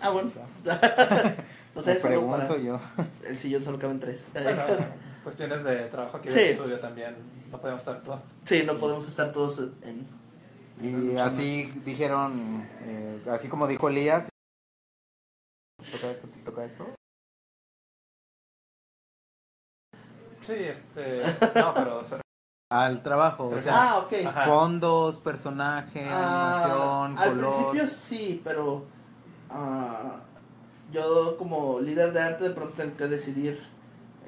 Ah, 0.00 0.10
bueno. 0.10 0.30
No 1.74 1.82
sé, 1.82 1.94
me 1.94 2.00
pregunto 2.00 2.36
para- 2.48 2.58
yo. 2.60 2.78
El 3.24 3.38
sillón 3.38 3.64
solo 3.64 3.78
caben 3.78 3.98
tres. 3.98 4.26
Bueno, 4.34 4.62
cuestiones 5.24 5.64
de 5.64 5.86
trabajo 5.86 6.18
aquí 6.18 6.28
en 6.28 6.34
Sí. 6.34 6.40
el 6.40 6.50
estudio 6.50 6.78
también, 6.80 7.16
no 7.50 7.58
podemos 7.58 7.80
estar 7.80 8.02
todos. 8.02 8.20
Sí, 8.44 8.62
no 8.66 8.78
podemos 8.78 9.08
estar 9.08 9.32
todos 9.32 9.58
en... 9.82 10.06
Y 10.82 11.16
así 11.16 11.72
dijeron, 11.84 12.68
eh, 12.82 13.22
así 13.30 13.48
como 13.48 13.66
dijo 13.68 13.88
Elías, 13.88 14.28
¿te 15.78 15.90
toca 15.92 16.10
esto? 16.10 16.26
¿Te 16.28 16.40
toca 16.40 16.64
esto? 16.66 16.86
Sí, 20.42 20.54
este, 20.54 21.22
no, 21.54 21.72
pero 21.74 22.04
se- 22.04 22.20
Al 22.72 23.02
trabajo, 23.02 23.48
o 23.48 23.58
sea, 23.58 23.98
Ah, 23.98 24.44
fondos, 24.46 25.18
personaje, 25.18 26.04
Ah, 26.08 26.54
animación, 26.54 27.18
al 27.18 27.34
color. 27.34 27.54
principio 27.54 27.86
sí, 27.88 28.40
pero 28.42 28.84
ah, 29.50 30.16
yo 30.90 31.36
como 31.36 31.80
líder 31.80 32.12
de 32.14 32.20
arte 32.20 32.44
de 32.44 32.50
pronto 32.50 32.74
tengo 32.76 32.96
que 32.96 33.08
decidir, 33.08 33.62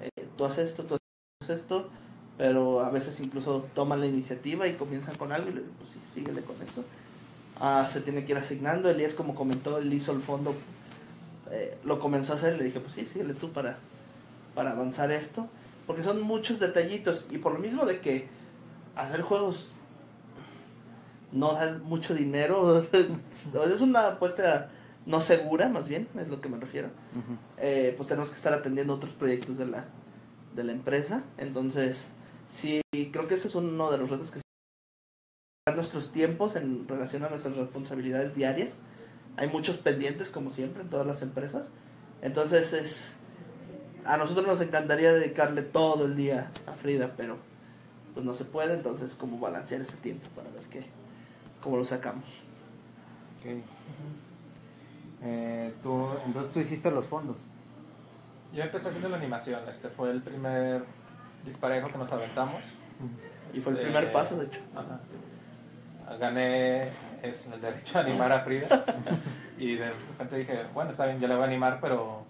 eh, 0.03 0.29
tú 0.37 0.45
haces 0.45 0.71
esto, 0.71 0.83
tú 0.85 0.97
haces 1.43 1.61
esto, 1.61 1.89
pero 2.37 2.81
a 2.81 2.91
veces 2.91 3.19
incluso 3.21 3.67
toman 3.75 4.01
la 4.01 4.07
iniciativa 4.07 4.67
y 4.67 4.75
comienzan 4.75 5.17
con 5.17 5.33
algo 5.33 5.49
y 5.49 5.53
le 5.55 5.61
digo, 5.63 5.73
pues 5.79 5.91
sí, 5.93 6.01
síguele 6.13 6.43
con 6.43 6.57
eso. 6.61 6.85
Ah, 7.59 7.87
se 7.89 8.03
tiene 8.03 8.27
que 8.27 8.33
ir 8.33 8.39
asignando, 8.39 8.91
Elías 8.91 9.15
como 9.15 9.35
comentó, 9.35 9.79
él 9.79 9.91
hizo 9.93 10.13
el 10.13 10.21
fondo, 10.21 10.55
eh, 11.51 11.79
lo 11.85 11.99
comenzó 11.99 12.35
a 12.35 12.37
hacer 12.37 12.57
y 12.57 12.59
le 12.59 12.65
dije, 12.65 12.81
pues 12.81 12.93
sí, 12.95 13.07
síguele 13.11 13.33
tú 13.35 13.53
para, 13.53 13.79
para 14.55 14.73
avanzar 14.73 15.11
esto, 15.13 15.47
porque 15.87 16.03
son 16.03 16.21
muchos 16.23 16.59
detallitos 16.61 17.27
y 17.31 17.39
por 17.39 17.53
lo 17.53 17.59
mismo 17.59 17.87
de 17.87 18.01
que 18.01 18.34
hacer 18.97 19.23
juegos 19.23 19.73
no 21.33 21.53
da 21.53 21.79
mucho 21.79 22.15
dinero, 22.15 22.87
es 22.93 23.81
una 23.81 24.09
apuesta 24.09 24.71
no 25.07 25.21
segura, 25.21 25.69
más 25.69 25.89
bien, 25.89 26.09
es 26.19 26.29
lo 26.29 26.41
que 26.41 26.49
me 26.49 26.59
refiero. 26.59 26.89
Eh, 27.59 27.95
pues 27.97 28.09
tenemos 28.09 28.31
que 28.31 28.37
estar 28.37 28.55
atendiendo 28.55 28.95
otros 28.95 29.13
proyectos 29.13 29.59
de 29.59 29.67
la, 29.67 29.85
de 30.55 30.65
la 30.65 30.73
empresa. 30.73 31.23
Entonces, 31.37 32.11
sí, 32.49 32.81
creo 33.13 33.27
que 33.27 33.35
ese 33.35 33.49
es 33.49 33.55
uno 33.55 33.91
de 33.91 33.99
los 33.99 34.11
retos 34.11 34.31
que 34.31 34.41
nuestros 35.75 36.13
tiempos 36.13 36.57
en 36.57 36.87
relación 36.87 37.25
a 37.25 37.31
nuestras 37.31 37.57
responsabilidades 37.57 38.35
diarias. 38.35 38.79
Hay 39.37 39.49
muchos 39.49 39.79
pendientes, 39.79 40.31
como 40.31 40.51
siempre, 40.51 40.83
en 40.83 40.91
todas 40.91 41.07
las 41.07 41.23
empresas. 41.23 41.71
Entonces, 42.23 42.73
es 42.73 43.15
a 44.05 44.17
nosotros 44.17 44.47
nos 44.47 44.61
encantaría 44.61 45.13
dedicarle 45.13 45.63
todo 45.63 46.05
el 46.05 46.17
día 46.17 46.51
a 46.67 46.73
Frida, 46.73 47.15
pero 47.17 47.39
pues 48.15 48.25
no 48.25 48.33
se 48.35 48.45
puede. 48.45 48.75
Entonces, 48.75 49.15
¿cómo 49.15 49.39
balancear 49.39 49.81
ese 49.81 49.97
tiempo 49.99 50.29
para 50.35 50.49
ver 50.51 50.63
qué, 50.71 50.87
cómo 51.61 51.77
lo 51.77 51.85
sacamos? 51.85 52.25
Ok. 53.41 53.63
Eh, 55.23 55.75
tú, 55.83 56.07
entonces 56.27 56.53
tú 56.53 56.61
hiciste 56.61 56.91
los 56.91 57.07
fondos. 57.07 57.37
yo 58.53 58.63
empecé 58.63 58.89
haciendo 58.89 59.09
la 59.09 59.17
animación, 59.17 59.61
este 59.69 59.89
fue 59.89 60.11
el 60.11 60.23
primer 60.23 60.85
disparejo 61.45 61.89
que 61.89 61.99
nos 61.99 62.11
aventamos. 62.13 62.63
Y 63.53 63.61
fue 63.61 63.73
el 63.73 63.79
Este, 63.79 63.91
primer 63.91 64.13
paso, 64.13 64.37
de 64.37 64.47
hecho. 64.47 64.61
Ajá. 64.75 65.01
Gané 66.19 66.91
es 67.23 67.47
el 67.47 67.61
derecho 67.61 67.99
a 67.99 68.03
animar 68.03 68.31
a 68.33 68.41
Frida. 68.41 68.85
y 69.59 69.77
de 69.77 69.91
repente 69.91 70.37
dije, 70.37 70.65
bueno, 70.75 70.91
está 70.91 71.07
bien, 71.07 71.21
yo 71.21 71.29
le 71.29 71.35
voy 71.35 71.45
a 71.45 71.47
animar, 71.47 71.79
pero 71.81 72.27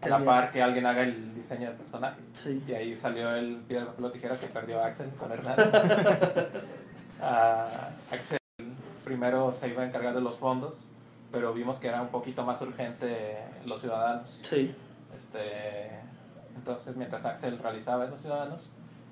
a 0.00 0.08
la 0.08 0.24
par 0.24 0.52
que 0.52 0.62
alguien 0.62 0.86
haga 0.86 1.02
el 1.02 1.34
diseño 1.34 1.68
del 1.68 1.76
personaje. 1.76 2.20
Sí. 2.34 2.62
Y 2.66 2.72
ahí 2.72 2.96
salió 2.96 3.34
el 3.34 3.56
piedra, 3.68 3.86
papel 3.86 4.04
o 4.04 4.10
tijera 4.10 4.36
que 4.36 4.46
perdió 4.46 4.82
Axel 4.82 5.10
con 5.10 5.32
Hernán. 5.32 5.56
Ah, 7.20 7.90
Axel 8.12 8.38
primero 9.02 9.50
se 9.50 9.68
iba 9.68 9.82
a 9.82 9.86
encargar 9.86 10.14
de 10.14 10.20
los 10.20 10.36
fondos, 10.36 10.74
pero 11.32 11.52
vimos 11.52 11.78
que 11.78 11.88
era 11.88 12.00
un 12.00 12.10
poquito 12.10 12.44
más 12.44 12.60
urgente 12.62 13.38
los 13.64 13.80
ciudadanos. 13.80 14.38
Sí. 14.42 14.72
Este, 15.16 15.90
entonces, 16.54 16.94
mientras 16.94 17.24
Axel 17.24 17.58
realizaba 17.58 18.06
los 18.06 18.20
ciudadanos, 18.20 18.70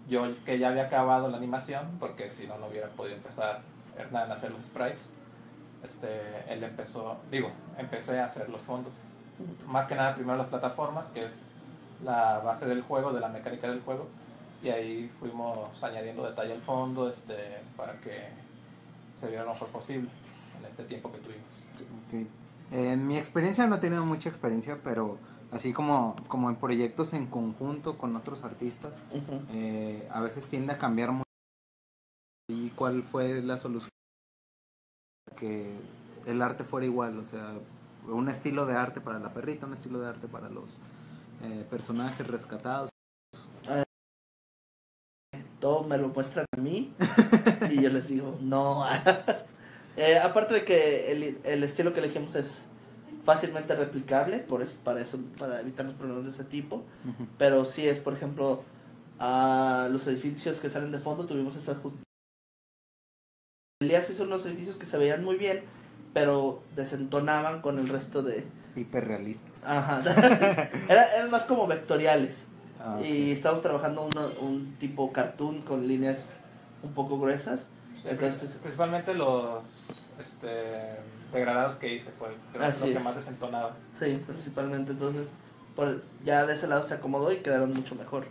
yo 0.09 0.23
que 0.45 0.59
ya 0.59 0.69
había 0.69 0.85
acabado 0.85 1.29
la 1.29 1.37
animación, 1.37 1.97
porque 1.99 2.31
si 2.31 2.47
no, 2.47 2.59
no 2.59 2.67
hubiera 2.67 2.89
podido 2.91 3.17
empezar 3.17 3.63
Hernán 3.99 4.31
a 4.31 4.35
hacer 4.35 4.53
los 4.53 4.65
sprites, 4.65 5.11
este, 5.83 6.21
él 6.49 6.63
empezó, 6.63 7.17
digo, 7.31 7.51
empecé 7.77 8.21
a 8.21 8.27
hacer 8.27 8.49
los 8.49 8.61
fondos. 8.61 8.93
Más 9.67 9.87
que 9.87 9.95
nada, 9.95 10.15
primero 10.15 10.39
las 10.39 10.49
plataformas, 10.49 11.07
que 11.11 11.25
es 11.25 11.43
la 12.05 12.39
base 12.39 12.67
del 12.67 12.83
juego, 12.83 13.13
de 13.13 13.21
la 13.21 13.29
mecánica 13.29 13.69
del 13.69 13.81
juego, 13.81 14.07
y 14.63 14.69
ahí 14.69 15.11
fuimos 15.21 15.83
añadiendo 15.83 16.25
detalle 16.25 16.55
al 16.55 16.63
fondo 16.63 17.09
este, 17.09 17.59
para 17.77 18.01
que 18.01 18.29
se 19.19 19.29
viera 19.29 19.45
lo 19.45 19.53
mejor 19.53 19.69
posible 19.69 20.09
en 20.59 20.65
este 20.65 20.85
tiempo 20.85 21.13
que 21.13 21.19
tuvimos. 21.19 21.45
Ok. 22.07 22.29
En 22.73 23.07
mi 23.07 23.17
experiencia 23.17 23.67
no 23.67 23.77
he 23.77 23.79
tenido 23.79 24.05
mucha 24.05 24.29
experiencia, 24.29 24.79
pero 24.83 25.19
así 25.53 25.73
como, 25.73 26.17
como 26.29 26.51
en 26.51 26.57
proyectos 26.57 27.13
en 27.13 27.27
conjunto 27.27 27.97
con 27.97 28.17
otros 28.17 28.43
artistas, 28.45 28.99
Ujú. 29.13 29.41
eh, 29.53 30.09
a 30.11 30.21
veces 30.21 30.47
tiende 30.47 30.73
a 30.73 30.79
cambiar 30.79 31.13
mucho. 31.13 31.25
¿Y 32.49 32.71
cuál 32.71 33.03
fue 33.03 33.43
la 33.43 33.57
solución? 33.57 33.91
Que 35.37 35.77
el 36.27 36.43
arte 36.43 36.65
fuera 36.65 36.87
igual, 36.87 37.19
o 37.19 37.25
sea, 37.25 37.55
un 38.09 38.29
estilo 38.29 38.67
de 38.67 38.75
arte 38.75 39.01
para 39.01 39.19
la 39.19 39.33
perrita, 39.33 39.67
un 39.67 39.75
estilo 39.75 39.99
de 40.01 40.09
arte 40.09 40.29
para 40.29 40.49
los 40.49 40.79
eh, 41.43 41.67
personajes 41.71 42.27
rescatados. 42.27 42.91
todo 45.61 45.85
me 45.85 45.99
lo 45.99 46.09
muestran 46.11 46.45
a 46.57 46.61
mí 46.61 46.95
y 47.71 47.83
yo 47.83 47.89
les 47.91 48.09
digo 48.09 48.39
no. 48.41 48.85
Eh, 49.99 50.19
aparte 50.19 50.53
de 50.53 50.63
que 50.67 51.11
el, 51.11 51.39
el 51.43 51.63
estilo 51.65 51.95
que 51.95 52.01
elegimos 52.01 52.35
es 52.35 52.67
fácilmente 53.25 53.75
replicable, 53.75 54.41
por 54.41 54.61
es- 54.61 54.75
para 54.75 55.01
eso, 55.01 55.19
para 55.39 55.59
evitar 55.63 55.87
los 55.87 55.95
problemas 55.95 56.25
de 56.25 56.31
ese 56.33 56.45
tipo. 56.45 56.85
Pero 57.39 57.65
sí 57.65 57.89
es, 57.89 57.99
por 58.01 58.13
ejemplo, 58.13 58.63
a 59.19 59.89
los 59.91 60.07
edificios 60.07 60.61
que 60.61 60.69
salen 60.69 60.93
de 60.93 60.99
fondo 60.99 61.25
tuvimos 61.25 61.57
esa 61.57 61.75
ju- 61.77 61.95
Elías 63.81 64.11
hizo 64.11 64.25
unos 64.25 64.45
edificios 64.45 64.77
que 64.77 64.85
se 64.85 64.99
veían 64.99 65.25
muy 65.25 65.37
bien, 65.39 65.63
pero 66.17 66.63
desentonaban 66.75 67.61
con 67.61 67.79
el 67.79 67.91
resto 67.91 68.23
de... 68.23 68.43
Hiperrealistas. 68.75 69.63
Ajá. 69.67 70.01
Era- 70.89 71.15
eran 71.15 71.31
más 71.31 71.45
como 71.45 71.67
vectoriales. 71.67 72.45
Ah, 72.81 72.97
ok. 72.99 73.05
Y 73.05 73.33
estamos 73.33 73.61
trabajando 73.61 74.09
uno- 74.11 74.31
un 74.41 74.77
tipo 74.79 75.13
cartoon 75.13 75.61
con 75.61 75.87
líneas 75.87 76.37
un 76.83 76.95
poco 76.95 77.21
gruesas. 77.21 77.61
Entonces- 78.03 78.53
principalmente 78.63 79.13
los 79.13 79.63
este, 80.19 80.97
degradados 81.35 81.77
que 81.77 81.95
hice 81.95 82.11
fue 82.19 82.29
creo, 82.55 82.65
Así 82.65 82.87
lo 82.87 82.93
que 82.93 82.99
es. 82.99 83.05
más 83.05 83.17
desentonaba. 83.17 83.77
Sí, 83.99 84.19
principalmente. 84.27 84.93
Entonces, 84.93 85.27
por- 85.75 86.03
ya 86.25 86.47
de 86.47 86.55
ese 86.55 86.67
lado 86.67 86.87
se 86.89 86.95
acomodó 86.95 87.31
y 87.31 87.37
quedaron 87.41 87.75
mucho 87.75 87.95
mejor. 87.95 88.27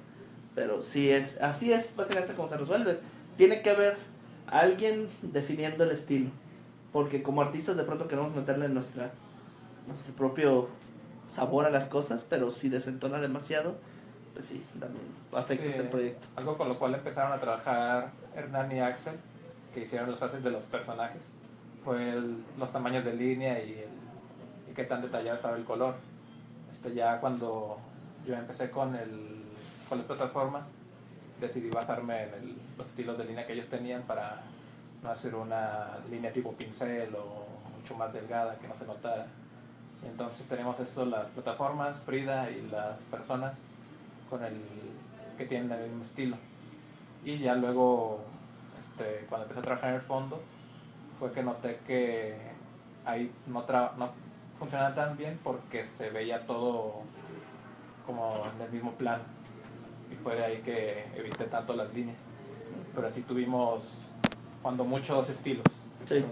Pero 0.55 0.81
sí 0.81 1.11
es, 1.11 1.39
así 1.39 1.71
es 1.71 1.95
básicamente 1.95 2.33
como 2.33 2.49
se 2.49 2.57
resuelve. 2.57 2.97
Tiene 3.37 3.61
que 3.61 3.69
haber 3.69 3.95
alguien 4.47 5.07
definiendo 5.21 5.83
el 5.83 5.91
estilo. 5.91 6.31
Porque 6.95 7.21
como 7.21 7.41
artistas 7.41 7.75
de 7.75 7.83
pronto 7.83 8.07
queremos 8.07 8.33
meterle 8.33 8.69
nuestra, 8.69 9.11
nuestro 9.85 10.13
propio 10.13 10.69
sabor 11.29 11.65
a 11.65 11.69
las 11.69 11.87
cosas, 11.87 12.23
pero 12.29 12.51
si 12.51 12.69
desentona 12.69 13.19
demasiado, 13.19 13.75
pues 14.33 14.45
sí, 14.45 14.63
también 14.79 15.03
afecta 15.33 15.73
Sí, 15.73 15.79
el 15.81 15.89
proyecto. 15.89 16.25
Algo 16.37 16.57
con 16.57 16.69
lo 16.69 16.79
cual 16.79 16.95
empezaron 16.95 17.33
a 17.33 17.37
trabajar 17.41 18.11
Hernán 18.33 18.71
y 18.71 18.79
Axel, 18.79 19.15
que 19.73 19.81
hicieron 19.81 20.09
los 20.09 20.21
haces 20.21 20.41
de 20.41 20.51
los 20.51 20.63
personajes, 20.63 21.21
fue 21.83 22.11
el- 22.11 22.37
los 22.57 22.71
tamaños 22.71 23.03
de 23.03 23.13
línea 23.13 23.61
y, 23.61 23.73
el, 23.73 24.71
y 24.71 24.73
qué 24.73 24.85
tan 24.85 25.01
detallado 25.01 25.35
estaba 25.35 25.57
el 25.57 25.65
color. 25.65 25.95
Este, 26.71 26.93
ya 26.93 27.19
cuando 27.19 27.77
yo 28.25 28.35
empecé 28.35 28.69
con, 28.71 28.95
el, 28.95 29.41
con 29.89 29.97
las 29.97 30.07
plataformas, 30.07 30.69
decidí 31.41 31.69
basarme 31.71 32.23
en 32.23 32.33
el- 32.35 32.55
los 32.77 32.87
estilos 32.87 33.17
de 33.17 33.25
línea 33.25 33.45
que 33.45 33.51
ellos 33.51 33.67
tenían 33.67 34.03
para 34.03 34.43
no 35.05 35.11
hacer 35.11 35.35
una 35.35 35.99
línea 36.09 36.33
tipo 36.33 36.51
pincel 36.53 37.15
o 37.15 37.45
mucho 37.77 37.95
más 37.95 38.11
delgada 38.13 38.57
que 38.57 38.67
no 38.67 38.75
se 38.75 38.85
notara. 38.85 39.27
Entonces 40.05 40.45
tenemos 40.47 40.79
esto, 40.79 41.05
las 41.05 41.27
plataformas, 41.29 41.99
Frida 41.99 42.49
y 42.51 42.61
las 42.69 42.99
personas, 43.03 43.55
con 44.29 44.43
el 44.43 44.59
que 45.37 45.45
tienen 45.45 45.71
el 45.71 45.89
mismo 45.89 46.03
estilo. 46.03 46.37
Y 47.23 47.37
ya 47.39 47.55
luego, 47.55 48.21
este, 48.77 49.25
cuando 49.29 49.43
empecé 49.45 49.59
a 49.59 49.63
trabajar 49.63 49.89
en 49.89 49.95
el 49.95 50.01
fondo, 50.01 50.41
fue 51.19 51.31
que 51.31 51.41
noté 51.43 51.79
que 51.87 52.37
ahí 53.05 53.31
no, 53.47 53.65
tra- 53.65 53.95
no 53.97 54.09
funcionaba 54.59 54.93
tan 54.93 55.17
bien 55.17 55.39
porque 55.43 55.85
se 55.85 56.09
veía 56.09 56.45
todo 56.45 57.01
como 58.05 58.43
en 58.55 58.61
el 58.61 58.71
mismo 58.71 58.91
plan. 58.93 59.21
Y 60.11 60.15
fue 60.15 60.35
de 60.35 60.45
ahí 60.45 60.57
que 60.61 61.05
evité 61.15 61.45
tanto 61.45 61.73
las 61.73 61.91
líneas. 61.93 62.17
Pero 62.93 63.07
así 63.07 63.21
tuvimos, 63.21 63.83
cuando 64.65 64.83
muchos 64.83 65.29
estilos. 65.29 65.63
Sí. 66.05 66.25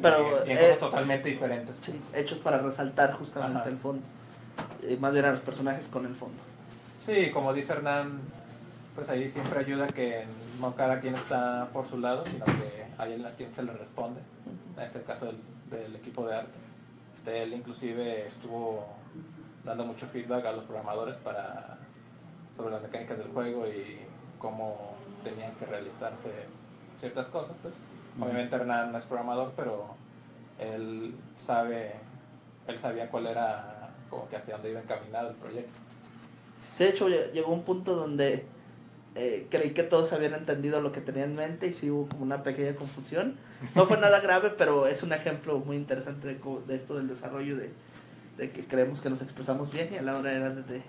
Pero, 0.00 0.46
eh, 0.46 0.78
totalmente 0.80 1.28
diferentes. 1.28 1.76
Sí, 1.82 1.92
hechos 2.14 2.38
para 2.38 2.56
resaltar 2.56 3.12
justamente 3.12 3.58
Ajá. 3.58 3.68
el 3.68 3.76
fondo. 3.76 4.02
Y 4.88 4.96
más 4.96 5.12
bien 5.12 5.26
a 5.26 5.32
los 5.32 5.40
personajes 5.40 5.86
con 5.88 6.06
el 6.06 6.14
fondo. 6.14 6.38
Sí, 6.98 7.30
como 7.32 7.52
dice 7.52 7.74
Hernán, 7.74 8.18
pues 8.94 9.10
ahí 9.10 9.28
siempre 9.28 9.60
ayuda 9.60 9.86
que 9.88 10.24
no 10.58 10.74
cada 10.74 11.00
quien 11.00 11.16
está 11.16 11.68
por 11.70 11.86
su 11.86 11.98
lado, 11.98 12.24
sino 12.24 12.46
que 12.46 12.86
hay 12.96 13.12
alguien 13.12 13.26
a 13.26 13.32
quien 13.32 13.54
se 13.54 13.62
le 13.62 13.74
responde. 13.74 14.22
En 14.78 14.82
este 14.82 15.02
caso 15.02 15.26
del, 15.26 15.36
del 15.70 15.96
equipo 15.96 16.26
de 16.26 16.36
arte. 16.36 16.58
Este, 17.14 17.42
él 17.42 17.52
inclusive 17.52 18.24
estuvo 18.24 18.86
dando 19.66 19.84
mucho 19.84 20.06
feedback 20.06 20.46
a 20.46 20.52
los 20.52 20.64
programadores 20.64 21.16
para 21.18 21.76
sobre 22.56 22.72
las 22.72 22.80
mecánicas 22.80 23.18
del 23.18 23.28
juego 23.28 23.66
y 23.68 23.98
cómo 24.38 24.94
tenían 25.22 25.52
que 25.56 25.66
realizarse 25.66 26.30
ciertas 27.00 27.26
cosas. 27.26 27.56
Pues. 27.62 27.74
Obviamente 28.20 28.54
Hernán 28.56 28.92
no 28.92 28.98
es 28.98 29.04
programador, 29.04 29.52
pero 29.56 29.94
él 30.58 31.14
sabe, 31.36 31.94
él 32.66 32.78
sabía 32.78 33.08
cuál 33.10 33.26
era, 33.26 33.90
como 34.10 34.28
que 34.28 34.36
hacia 34.36 34.54
dónde 34.54 34.70
iba 34.70 34.80
encaminado 34.80 35.30
el 35.30 35.36
proyecto. 35.36 35.72
De 36.78 36.88
hecho, 36.88 37.08
lle- 37.08 37.32
llegó 37.32 37.52
un 37.52 37.62
punto 37.64 37.94
donde 37.94 38.46
eh, 39.16 39.46
creí 39.50 39.70
que 39.74 39.82
todos 39.84 40.12
habían 40.12 40.34
entendido 40.34 40.80
lo 40.80 40.90
que 40.92 41.00
tenía 41.00 41.24
en 41.24 41.34
mente 41.36 41.66
y 41.68 41.74
sí 41.74 41.90
hubo 41.90 42.08
como 42.08 42.22
una 42.24 42.42
pequeña 42.42 42.74
confusión. 42.74 43.36
No 43.74 43.86
fue 43.86 43.98
nada 43.98 44.20
grave, 44.22 44.50
pero 44.50 44.86
es 44.86 45.02
un 45.02 45.12
ejemplo 45.12 45.58
muy 45.60 45.76
interesante 45.76 46.26
de, 46.28 46.38
co- 46.38 46.62
de 46.66 46.76
esto 46.76 46.94
del 46.96 47.08
desarrollo, 47.08 47.56
de, 47.56 47.72
de 48.38 48.50
que 48.50 48.64
creemos 48.66 49.00
que 49.00 49.10
nos 49.10 49.22
expresamos 49.22 49.70
bien 49.72 49.90
y 49.92 49.96
a 49.96 50.02
la 50.02 50.18
hora 50.18 50.32
era 50.32 50.50
de... 50.50 50.82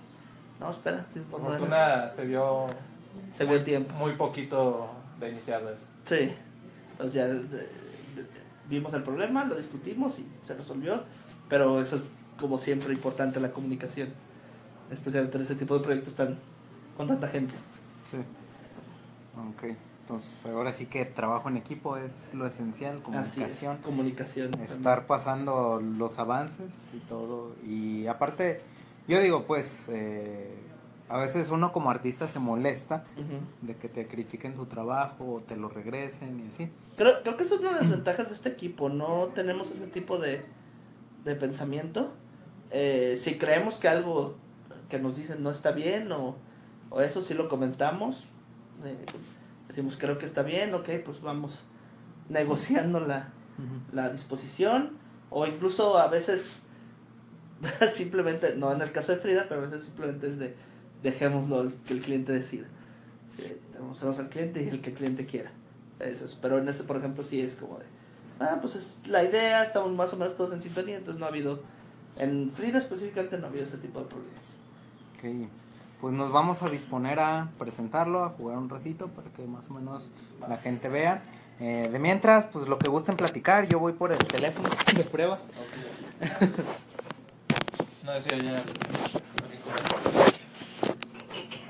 No, 0.59 0.71
espera, 0.71 1.05
Por 1.29 1.41
fortuna 1.41 2.09
se 2.09 2.25
vio 2.25 2.67
se 3.35 3.45
vio 3.45 3.55
el 3.57 3.63
tiempo. 3.65 3.93
muy 3.95 4.13
poquito 4.13 4.89
de 5.19 5.29
iniciado 5.29 5.69
eso. 5.71 5.83
Sí, 6.05 6.31
ya 7.13 7.27
de- 7.27 7.43
de- 7.43 7.69
vimos 8.69 8.93
el 8.93 9.03
problema, 9.03 9.45
lo 9.45 9.55
discutimos 9.55 10.17
y 10.19 10.25
se 10.43 10.53
resolvió, 10.55 11.03
pero 11.49 11.81
eso 11.81 11.97
es 11.97 12.01
como 12.39 12.57
siempre 12.57 12.93
importante 12.93 13.39
la 13.39 13.51
comunicación, 13.51 14.09
especialmente 14.91 15.37
en 15.37 15.43
ese 15.43 15.55
tipo 15.55 15.77
de 15.77 15.83
proyectos 15.83 16.15
tan 16.15 16.37
con 16.97 17.07
tanta 17.07 17.27
gente. 17.27 17.53
Sí. 18.09 18.17
Ok. 19.49 19.75
Entonces, 20.01 20.45
ahora 20.45 20.71
sí 20.71 20.85
que 20.85 21.03
trabajo 21.05 21.49
en 21.49 21.57
equipo 21.57 21.97
es 21.97 22.29
lo 22.33 22.45
esencial, 22.45 22.93
Así 22.95 23.01
comunicación. 23.03 23.73
es, 23.73 23.79
comunicación. 23.81 24.53
estar 24.61 25.07
pasando 25.07 25.81
los 25.81 26.19
avances 26.19 26.83
y 26.93 26.99
todo. 27.09 27.55
Y 27.65 28.05
aparte, 28.05 28.61
yo 29.07 29.19
digo, 29.19 29.45
pues, 29.47 29.87
eh, 29.89 30.53
a 31.07 31.17
veces 31.17 31.49
uno 31.51 31.71
como 31.71 31.91
artista 31.91 32.27
se 32.27 32.39
molesta 32.39 33.03
de 33.61 33.75
que 33.75 33.89
te 33.89 34.07
critiquen 34.07 34.55
tu 34.55 34.65
trabajo 34.65 35.35
o 35.35 35.41
te 35.41 35.55
lo 35.55 35.69
regresen 35.69 36.43
y 36.43 36.47
así. 36.47 36.69
Creo, 36.97 37.13
creo 37.21 37.37
que 37.37 37.43
eso 37.43 37.55
es 37.55 37.61
una 37.61 37.73
de 37.73 37.81
las 37.81 37.89
ventajas 37.89 38.29
de 38.29 38.35
este 38.35 38.49
equipo, 38.49 38.89
no 38.89 39.27
tenemos 39.35 39.69
ese 39.71 39.87
tipo 39.87 40.17
de, 40.17 40.43
de 41.23 41.35
pensamiento. 41.35 42.13
Eh, 42.71 43.15
si 43.17 43.37
creemos 43.37 43.75
que 43.75 43.87
algo 43.87 44.35
que 44.89 44.99
nos 44.99 45.17
dicen 45.17 45.43
no 45.43 45.51
está 45.51 45.71
bien 45.71 46.11
o, 46.11 46.35
o 46.89 47.01
eso 47.01 47.21
sí 47.21 47.33
lo 47.33 47.49
comentamos, 47.49 48.25
eh, 48.83 48.97
decimos 49.67 49.97
creo 49.97 50.17
que 50.17 50.25
está 50.25 50.41
bien, 50.41 50.73
ok, 50.73 50.89
pues 51.03 51.21
vamos 51.21 51.65
negociando 52.29 52.99
la, 52.99 53.29
la 53.93 54.09
disposición 54.09 54.97
o 55.29 55.45
incluso 55.45 55.97
a 55.99 56.07
veces 56.07 56.51
simplemente, 57.93 58.55
no 58.55 58.71
en 58.71 58.81
el 58.81 58.91
caso 58.91 59.11
de 59.11 59.19
Frida, 59.19 59.45
pero 59.47 59.61
a 59.61 59.65
veces 59.65 59.83
simplemente 59.83 60.27
es 60.27 60.39
de 60.39 60.55
dejémoslo 61.03 61.71
que 61.85 61.93
el 61.93 62.01
cliente 62.01 62.31
decida. 62.31 62.65
Sí, 63.35 63.57
demostramos 63.73 64.19
al 64.19 64.29
cliente 64.29 64.63
y 64.63 64.69
el 64.69 64.81
que 64.81 64.91
el 64.91 64.95
cliente 64.95 65.25
quiera. 65.25 65.51
Eso 65.99 66.25
es, 66.25 66.35
pero 66.35 66.57
en 66.57 66.67
ese, 66.67 66.83
por 66.83 66.97
ejemplo, 66.97 67.23
sí 67.23 67.41
es 67.41 67.55
como 67.55 67.77
de, 67.77 67.85
ah, 68.39 68.57
pues 68.61 68.75
es 68.75 68.97
la 69.05 69.23
idea, 69.23 69.63
estamos 69.63 69.91
más 69.93 70.13
o 70.13 70.17
menos 70.17 70.35
todos 70.35 70.53
en 70.53 70.61
sintonía, 70.61 70.97
entonces 70.97 71.19
no 71.19 71.25
ha 71.25 71.29
habido, 71.29 71.63
en 72.17 72.51
Frida 72.51 72.79
específicamente 72.79 73.37
no 73.37 73.45
ha 73.45 73.49
habido 73.49 73.65
ese 73.65 73.77
tipo 73.77 73.99
de 73.99 74.05
problemas. 74.05 74.45
Ok, 75.15 75.49
pues 76.01 76.13
nos 76.13 76.31
vamos 76.31 76.61
a 76.63 76.69
disponer 76.69 77.19
a 77.19 77.49
presentarlo, 77.57 78.23
a 78.23 78.29
jugar 78.29 78.57
un 78.57 78.69
ratito 78.69 79.07
para 79.07 79.29
que 79.31 79.45
más 79.45 79.69
o 79.69 79.73
menos 79.73 80.11
la 80.47 80.57
gente 80.57 80.89
vea. 80.89 81.23
Eh, 81.61 81.87
de 81.89 81.99
mientras, 81.99 82.45
pues 82.45 82.67
lo 82.67 82.77
que 82.77 82.89
gusten 82.89 83.15
platicar, 83.15 83.67
yo 83.67 83.79
voy 83.79 83.93
por 83.93 84.11
el 84.11 84.17
teléfono 84.17 84.69
de 84.95 85.03
pruebas. 85.03 85.45
No 88.05 88.11
decía 88.13 88.37
ya. 88.37 88.63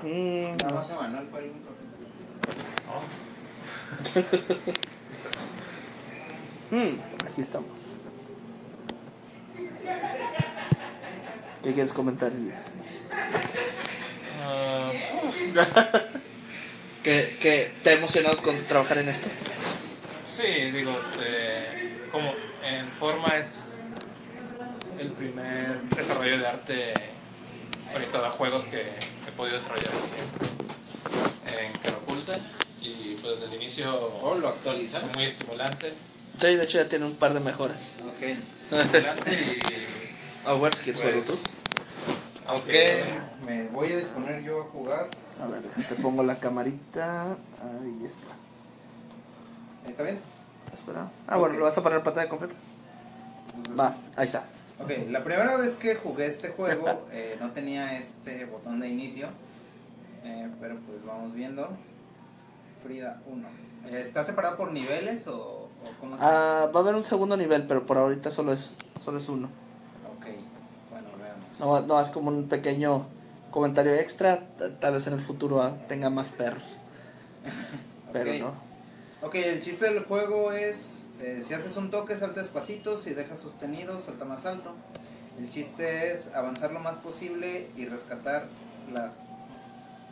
Mm, 0.02 0.45
Nada 0.62 0.74
más 0.74 0.90
Emanuel 0.90 1.26
fue 1.28 1.40
el 1.40 1.50
único. 1.50 1.70
mm, 6.70 7.26
aquí 7.30 7.42
estamos. 7.42 7.68
¿Qué 11.62 11.72
quieres 11.74 11.92
comentar, 11.92 12.32
Elías? 12.32 12.62
Ah, 14.42 14.92
¿Que, 17.02 17.36
que 17.40 17.72
te 17.82 17.90
ha 17.90 17.92
emocionado 17.94 18.36
con 18.42 18.56
trabajar 18.64 18.98
en 18.98 19.08
esto? 19.08 19.28
sí, 20.24 20.70
digo, 20.70 20.92
este, 21.00 22.08
como 22.12 22.34
en 22.62 22.88
forma 22.92 23.36
es 23.38 23.62
el 24.98 25.12
primer 25.12 25.80
desarrollo 25.96 26.38
de 26.38 26.46
arte 26.46 26.94
orientado 27.94 28.26
a 28.26 28.30
juegos 28.30 28.64
que 28.66 28.92
podido 29.36 29.56
desarrollar 29.58 29.88
aquí 29.88 31.52
en, 31.58 31.66
en 31.66 31.72
Cara 31.82 31.96
Oculta. 31.98 32.38
Y 32.80 33.16
pues 33.20 33.40
desde 33.40 33.54
el 33.54 33.62
inicio 33.62 33.92
Oh, 34.22 34.34
lo 34.34 34.48
actualizaron. 34.48 35.10
muy 35.14 35.24
estimulante. 35.24 35.94
Sí, 36.40 36.46
de 36.54 36.62
hecho 36.64 36.78
ya 36.78 36.88
tiene 36.88 37.06
un 37.06 37.14
par 37.16 37.34
de 37.34 37.40
mejoras. 37.40 37.94
Ok. 38.06 38.22
estimulante 38.78 39.32
y 39.32 40.46
A 40.48 40.54
ver 40.54 40.74
si 40.74 40.84
quieres 40.84 41.00
jugarlo 41.00 41.22
pues, 41.26 41.40
tú. 41.40 41.48
aunque 42.46 43.04
Me 43.44 43.64
voy 43.68 43.92
a 43.92 43.96
disponer 43.96 44.42
yo 44.44 44.60
a 44.60 44.64
jugar. 44.64 45.08
A 45.42 45.46
ver, 45.46 45.62
déjate 45.62 45.94
pongo 45.96 46.22
la 46.22 46.36
camarita. 46.38 47.24
Ahí 47.32 48.06
está. 48.06 48.34
¿Está 49.90 50.02
bien? 50.04 50.20
Espera. 50.72 51.10
Ah, 51.26 51.36
bueno, 51.36 51.54
Ok. 51.54 51.58
¿lo 51.58 51.64
vas 51.66 51.78
a 51.78 51.82
poner 51.82 51.98
en 51.98 52.04
pantalla 52.04 52.28
completa? 52.28 52.54
Va, 53.78 53.96
ahí 54.16 54.26
está. 54.26 54.44
Ok, 54.78 54.90
la 55.10 55.24
primera 55.24 55.56
vez 55.56 55.74
que 55.76 55.94
jugué 55.94 56.26
este 56.26 56.50
juego 56.50 57.06
eh, 57.10 57.36
no 57.40 57.50
tenía 57.52 57.98
este 57.98 58.44
botón 58.44 58.80
de 58.80 58.88
inicio, 58.88 59.28
eh, 60.24 60.48
pero 60.60 60.76
pues 60.86 61.04
vamos 61.04 61.34
viendo. 61.34 61.68
Frida 62.82 63.20
1. 63.26 63.48
Eh, 63.88 64.00
¿Está 64.00 64.22
separado 64.22 64.56
por 64.56 64.72
niveles 64.72 65.26
o, 65.28 65.34
o 65.34 65.70
cómo 65.98 66.16
está? 66.16 66.64
Ah, 66.64 66.66
va 66.66 66.80
a 66.80 66.82
haber 66.82 66.94
un 66.94 67.04
segundo 67.04 67.36
nivel, 67.36 67.66
pero 67.66 67.86
por 67.86 67.96
ahorita 67.96 68.30
solo 68.30 68.52
es, 68.52 68.74
solo 69.04 69.18
es 69.18 69.28
uno. 69.28 69.48
Ok, 70.18 70.26
bueno, 70.90 71.08
veamos. 71.20 71.86
No, 71.86 71.86
no, 71.86 72.00
es 72.00 72.08
como 72.10 72.28
un 72.28 72.48
pequeño 72.48 73.06
comentario 73.50 73.94
extra. 73.94 74.46
Tal 74.80 74.94
vez 74.94 75.06
en 75.06 75.14
el 75.14 75.20
futuro 75.20 75.62
ah, 75.62 75.72
tenga 75.88 76.10
más 76.10 76.28
perros. 76.28 76.62
Pero 78.12 78.34
no. 78.34 78.66
Ok, 79.22 79.34
el 79.36 79.60
chiste 79.62 79.92
del 79.92 80.04
juego 80.04 80.52
es, 80.52 81.05
eh, 81.20 81.42
si 81.46 81.54
haces 81.54 81.76
un 81.76 81.90
toque 81.90 82.14
salta 82.16 82.40
despacito, 82.42 82.96
si 82.96 83.14
dejas 83.14 83.38
sostenido 83.38 83.98
salta 84.00 84.24
más 84.24 84.44
alto. 84.46 84.74
El 85.38 85.50
chiste 85.50 86.12
es 86.12 86.34
avanzar 86.34 86.72
lo 86.72 86.80
más 86.80 86.96
posible 86.96 87.68
y 87.76 87.84
rescatar 87.86 88.46
las 88.92 89.14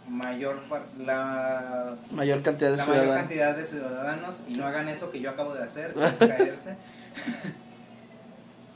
mayor 0.09 0.61
la, 0.99 1.95
Mayor 2.11 2.43
cantidad 2.43 2.73
de 2.73 2.77
la 2.77 2.85
mayor 2.85 2.95
ciudadanos. 3.03 3.21
cantidad 3.23 3.57
de 3.57 3.65
ciudadanos 3.65 4.37
y 4.49 4.53
no 4.53 4.67
hagan 4.67 4.89
eso 4.91 5.11
que 5.11 5.21
yo 5.21 5.31
acabo 5.31 5.55
de 5.55 5.63
hacer, 5.65 5.95
que 5.95 6.05
es 6.05 6.13
caerse. 6.19 6.77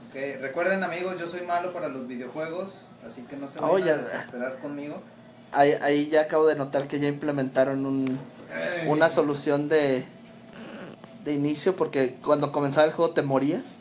Ok, 0.08 0.40
Recuerden 0.40 0.82
amigos, 0.82 1.16
yo 1.20 1.26
soy 1.26 1.42
malo 1.42 1.72
para 1.74 1.88
los 1.88 2.08
videojuegos, 2.08 2.88
así 3.06 3.22
que 3.22 3.36
no 3.36 3.46
se 3.46 3.58
Oh, 3.62 3.72
vayan 3.74 3.86
ya. 3.86 3.94
a 3.94 3.98
desesperar 3.98 4.58
conmigo. 4.58 5.02
Ahí, 5.52 5.72
ahí 5.82 6.08
ya 6.08 6.22
acabo 6.22 6.46
de 6.46 6.54
notar 6.54 6.88
que 6.88 6.98
ya 6.98 7.08
implementaron 7.08 7.84
un, 7.84 8.04
una 8.86 9.10
solución 9.10 9.68
de, 9.68 10.06
de 11.24 11.32
inicio 11.32 11.76
porque 11.76 12.16
cuando 12.22 12.52
comenzaba 12.52 12.86
el 12.86 12.92
juego 12.92 13.12
te 13.12 13.22
morías. 13.22 13.76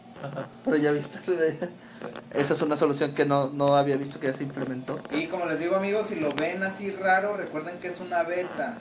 Pero 0.65 0.77
ya 0.77 0.91
viste. 0.91 1.19
Esa 2.33 2.53
es 2.53 2.61
una 2.61 2.75
solución 2.75 3.13
que 3.13 3.25
no, 3.25 3.49
no 3.49 3.75
había 3.75 3.97
visto 3.97 4.19
que 4.19 4.27
ya 4.27 4.33
se 4.33 4.43
implementó. 4.43 4.99
Y 5.11 5.27
como 5.27 5.45
les 5.45 5.59
digo 5.59 5.75
amigos, 5.75 6.07
si 6.07 6.15
lo 6.15 6.31
ven 6.31 6.63
así 6.63 6.91
raro, 6.91 7.37
recuerden 7.37 7.79
que 7.79 7.87
es 7.87 7.99
una 7.99 8.23
beta. 8.23 8.77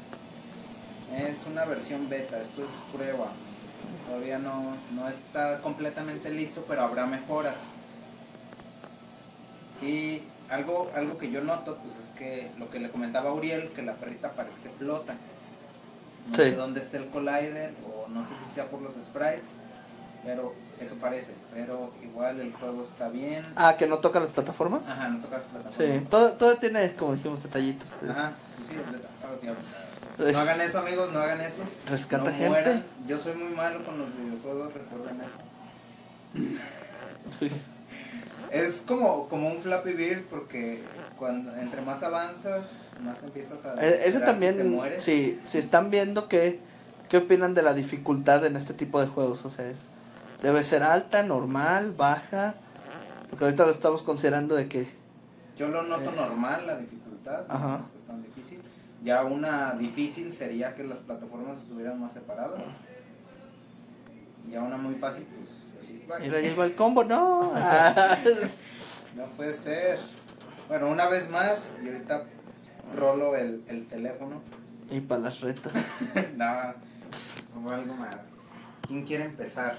Es 1.16 1.46
una 1.46 1.64
versión 1.64 2.08
beta, 2.08 2.40
esto 2.40 2.62
es 2.62 2.70
prueba. 2.92 3.28
Todavía 4.06 4.38
no, 4.38 4.76
no 4.94 5.08
está 5.08 5.60
completamente 5.60 6.30
listo, 6.30 6.64
pero 6.68 6.82
habrá 6.82 7.06
mejoras. 7.06 7.62
Y 9.82 10.22
algo, 10.50 10.90
algo 10.94 11.18
que 11.18 11.30
yo 11.30 11.42
noto, 11.42 11.78
pues 11.82 11.94
es 11.96 12.08
que 12.18 12.50
lo 12.58 12.70
que 12.70 12.80
le 12.80 12.90
comentaba 12.90 13.30
a 13.30 13.32
Uriel, 13.32 13.70
que 13.70 13.82
la 13.82 13.94
perrita 13.94 14.32
parece 14.32 14.60
que 14.60 14.70
flota. 14.70 15.14
No 16.28 16.36
Sí. 16.36 16.42
sé 16.42 16.56
dónde 16.56 16.80
está 16.80 16.96
el 16.98 17.06
collider, 17.08 17.72
o 17.86 18.08
no 18.08 18.24
sé 18.26 18.34
si 18.44 18.50
sea 18.52 18.66
por 18.66 18.82
los 18.82 18.94
sprites, 18.94 19.50
pero 20.24 20.54
eso 20.80 20.94
parece. 20.96 21.32
Pero 21.54 21.92
igual 22.02 22.40
el 22.40 22.52
juego 22.52 22.82
está 22.82 23.08
bien. 23.08 23.44
Ah, 23.54 23.76
que 23.78 23.86
no 23.86 23.98
toca 23.98 24.20
las 24.20 24.30
plataformas. 24.30 24.82
Ajá, 24.88 25.08
no 25.08 25.20
tocas 25.20 25.44
plataforma. 25.44 25.94
Sí, 25.94 26.06
todo, 26.10 26.32
todo 26.32 26.56
tiene, 26.56 26.94
como 26.96 27.14
dijimos, 27.14 27.42
detallitos. 27.42 27.86
Ajá, 28.08 28.32
pues 28.56 28.68
sí, 28.68 28.74
es 28.74 28.92
de 28.92 28.98
ah. 28.98 30.32
No 30.32 30.38
hagan 30.40 30.60
eso, 30.62 30.78
amigos, 30.78 31.12
no 31.12 31.18
hagan 31.20 31.40
eso. 31.42 31.62
Rescata 31.88 32.24
no 32.24 32.30
gente. 32.30 32.48
mueran. 32.48 32.84
Yo 33.06 33.18
soy 33.18 33.34
muy 33.34 33.52
malo 33.54 33.84
con 33.84 33.98
los 33.98 34.08
videojuegos, 34.16 34.72
recuerden 34.74 35.20
eso. 35.20 35.38
Es 38.50 38.82
como, 38.86 39.28
como 39.28 39.48
un 39.48 39.58
Flappy 39.60 39.92
Bird 39.92 40.22
porque 40.30 40.82
cuando 41.18 41.54
entre 41.56 41.82
más 41.82 42.02
avanzas, 42.02 42.90
más 43.02 43.22
empiezas 43.22 43.64
a... 43.64 43.74
Eh, 43.74 43.88
Ese 43.88 43.88
desesperar 43.96 44.12
si 44.14 44.18
te 44.18 44.24
también, 44.26 44.70
mueres. 44.74 45.02
si 45.02 45.40
están 45.54 45.90
viendo 45.90 46.28
qué, 46.28 46.60
qué 47.08 47.18
opinan 47.18 47.54
de 47.54 47.62
la 47.62 47.74
dificultad 47.74 48.44
en 48.46 48.56
este 48.56 48.74
tipo 48.74 49.00
de 49.00 49.06
juegos, 49.08 49.44
o 49.44 49.50
sea, 49.50 49.66
es- 49.68 49.76
debe 50.42 50.62
ser 50.64 50.82
alta, 50.82 51.22
normal, 51.22 51.92
baja, 51.92 52.54
porque 53.30 53.44
ahorita 53.46 53.64
lo 53.66 53.72
estamos 53.72 54.02
considerando 54.02 54.54
de 54.54 54.68
que, 54.68 54.88
Yo 55.56 55.68
lo 55.68 55.82
noto 55.84 56.10
Eh. 56.10 56.14
normal, 56.16 56.66
la 56.66 56.76
dificultad, 56.76 57.46
Ajá. 57.48 57.78
no 57.78 57.80
está 57.80 57.98
tan 58.06 58.22
difícil. 58.22 58.60
Ya 59.02 59.24
una 59.24 59.72
difícil 59.74 60.32
sería 60.34 60.74
que 60.74 60.84
las 60.84 60.98
plataformas 60.98 61.60
estuvieran 61.60 61.98
más 62.00 62.12
separadas. 62.12 62.60
Ya 64.50 64.62
una 64.62 64.76
muy 64.76 64.94
fácil, 64.94 65.26
pues 65.36 65.65
así. 65.80 66.04
mira, 66.20 66.40
llegó 66.40 66.64
el 66.64 66.74
combo, 66.74 67.04
no, 67.04 67.52
No 69.16 69.24
puede 69.36 69.54
ser. 69.54 69.98
Bueno, 70.68 70.88
una 70.88 71.06
vez 71.08 71.30
más, 71.30 71.72
y 71.82 71.88
ahorita 71.88 72.24
rolo 72.94 73.34
el, 73.36 73.62
el 73.68 73.86
teléfono. 73.86 74.42
y 74.90 75.00
para 75.00 75.22
las 75.22 75.40
retas. 75.40 75.72
no, 76.36 76.74
como 77.54 77.70
algo 77.70 77.94
más. 77.94 78.16
¿Quién 78.86 79.04
quiere 79.04 79.24
empezar? 79.24 79.78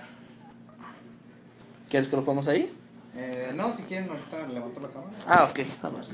¿Quieres 1.90 2.10
que 2.10 2.16
lo 2.16 2.22
jugamos 2.24 2.48
ahí? 2.48 2.74
Eh, 3.16 3.52
no, 3.56 3.74
si 3.74 3.84
quieren, 3.84 4.10
ahorita 4.10 4.48
levanto 4.48 4.80
la 4.82 4.90
cámara. 4.90 5.12
Ah, 5.26 5.48
ok, 5.50 5.60
vamos. 5.82 6.08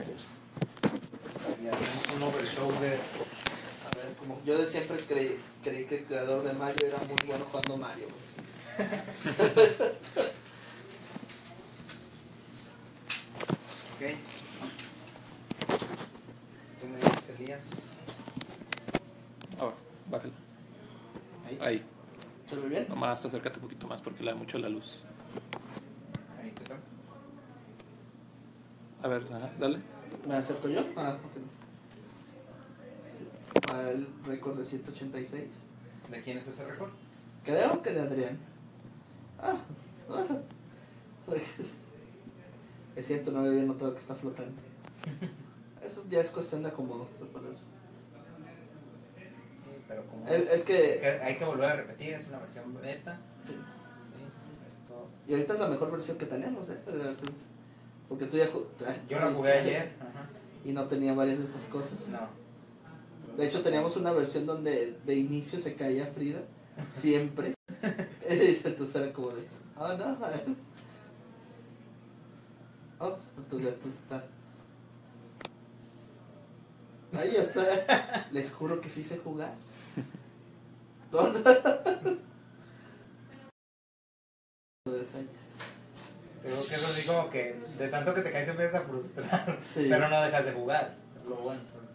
Y 1.62 1.68
hacemos 1.68 2.14
un 2.16 2.24
overshow 2.24 2.72
de. 2.80 2.90
A 2.90 3.96
ver, 3.96 4.16
como 4.20 4.40
yo 4.46 4.58
de 4.58 4.68
siempre 4.68 4.98
creí, 5.08 5.38
creí 5.64 5.86
que 5.86 6.00
el 6.00 6.06
creador 6.06 6.44
de 6.44 6.54
Mario 6.54 6.88
era 6.88 6.98
muy 7.00 7.16
bueno 7.26 7.46
jugando 7.46 7.78
Mario. 7.78 8.06
Ok. 13.94 14.02
Tú 16.82 16.88
me 16.88 16.98
dices, 16.98 17.30
Elías. 17.40 17.70
Ahora, 19.60 19.76
bájala. 20.10 20.34
Ahí. 21.46 21.58
Ahí. 21.62 21.86
¿Se 22.48 22.56
ve 22.56 22.70
bien? 22.70 22.88
Nomás 22.90 23.24
acércate 23.24 23.58
un 23.58 23.64
poquito 23.64 23.88
más 23.88 24.02
porque 24.02 24.24
le 24.24 24.32
da 24.32 24.38
mucho 24.38 24.58
la 24.58 24.70
luz. 24.70 25.04
Ahí, 26.42 26.52
¿qué 26.52 26.64
tal? 26.64 26.80
A 29.04 29.08
ver, 29.08 29.24
ajá, 29.32 29.52
dale. 29.60 29.80
¿Me 30.28 30.36
acerco 30.36 30.68
yo? 30.70 30.82
Ah, 30.96 31.18
ok. 31.24 31.34
El 33.76 34.08
récord 34.26 34.58
de 34.58 34.66
186. 34.66 35.44
¿De 36.10 36.22
quién 36.22 36.38
es 36.38 36.48
ese 36.48 36.66
récord? 36.70 36.92
Creo 37.44 37.82
que 37.82 37.92
de 37.92 38.02
Adrián. 38.02 38.53
Ah, 39.44 39.58
ah. 40.10 40.38
Es 42.96 43.08
cierto, 43.08 43.32
no 43.32 43.40
había 43.40 43.64
notado 43.64 43.94
que 43.94 44.00
está 44.00 44.16
flotando. 44.16 44.62
Eso 45.86 46.04
ya 46.10 46.22
es 46.22 46.30
cuestión 46.32 46.64
de 46.64 46.70
acomodo. 46.70 47.08
Pero 49.88 50.06
como. 50.08 50.28
El- 50.28 50.48
Es 50.48 50.64
que. 50.64 51.00
que 51.02 51.08
hay 51.08 51.36
que 51.38 51.46
volver 51.46 51.66
a 51.66 51.76
repetir, 51.76 52.14
es 52.14 52.28
una 52.28 52.40
versión 52.40 52.74
beta. 52.82 53.20
Sí, 53.46 53.54
esto. 54.68 55.08
Y 55.28 55.34
ahorita 55.34 55.54
es 55.54 55.60
la 55.60 55.68
mejor 55.68 55.92
versión 55.92 56.18
que 56.18 56.26
tenemos, 56.26 56.70
¿eh? 56.70 56.78
Porque 58.08 58.26
tú 58.26 58.38
ya. 58.38 58.48
ju- 58.48 58.66
Yo 59.10 59.20
la 59.20 59.32
jugué 59.32 59.52
ayer. 59.52 59.92
Ajá. 60.00 60.28
Y 60.64 60.72
no 60.72 60.86
tenía 60.88 61.14
varias 61.14 61.40
de 61.40 61.46
estas 61.46 61.64
cosas. 61.66 61.92
No. 62.12 62.44
De 63.38 63.48
hecho, 63.48 63.62
teníamos 63.64 63.98
una 63.98 64.12
versión 64.14 64.46
donde 64.46 64.98
de 65.06 65.16
inicio 65.16 65.60
se 65.60 65.74
caía 65.76 66.06
Frida. 66.06 66.42
Siempre. 66.94 67.56
Entonces 67.84 68.96
era 68.96 69.14
como 69.14 69.32
de. 69.32 69.48
Ah, 69.76 69.96
no. 69.98 70.18
Oh, 73.00 73.18
ya 73.60 73.72
tú 73.76 73.90
está. 73.90 74.24
Ahí 77.20 77.36
está. 77.36 78.28
Les 78.32 78.52
juro 78.52 78.80
que 78.80 78.90
sí 78.90 79.04
sé 79.04 79.18
jugar. 79.18 79.54
Digo 86.44 86.60
que 86.68 86.76
es 86.76 86.86
así 86.86 87.08
como 87.08 87.30
que 87.30 87.56
de 87.78 87.88
tanto 87.90 88.14
que 88.14 88.22
te 88.22 88.32
caes 88.32 88.50
empiezas 88.50 88.82
a 88.82 88.86
frustrar. 88.86 89.60
Sí. 89.62 89.88
Pero 89.90 90.10
no 90.10 90.22
dejas 90.22 90.46
de 90.46 90.54
jugar. 90.54 90.96
Lo 91.28 91.36
bueno. 91.36 91.62
pues, 91.74 91.94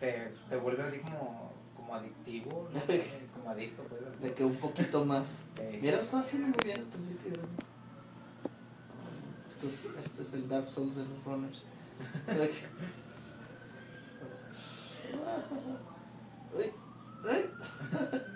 te, 0.00 0.32
te 0.48 0.56
vuelve 0.56 0.82
así 0.82 0.98
como, 1.00 1.52
como 1.76 1.94
adictivo. 1.94 2.68
No 2.72 2.80
sé, 2.86 3.02
pues. 3.44 4.20
De 4.20 4.34
que 4.34 4.44
un 4.44 4.56
poquito 4.56 5.04
más. 5.04 5.24
Eh, 5.58 5.78
Mira, 5.80 5.96
lo 5.96 6.02
estaba 6.02 6.22
haciendo 6.22 6.48
muy 6.48 6.58
bien 6.64 6.80
al 6.80 6.86
principio. 6.86 7.32
Esto 9.50 9.68
es, 9.68 9.84
esto 10.04 10.22
es 10.22 10.32
el 10.34 10.48
Dark 10.48 10.68
Souls 10.68 10.96
de 10.96 11.04
los 11.04 11.24
runners. 11.24 11.62
Uy. 16.54 16.72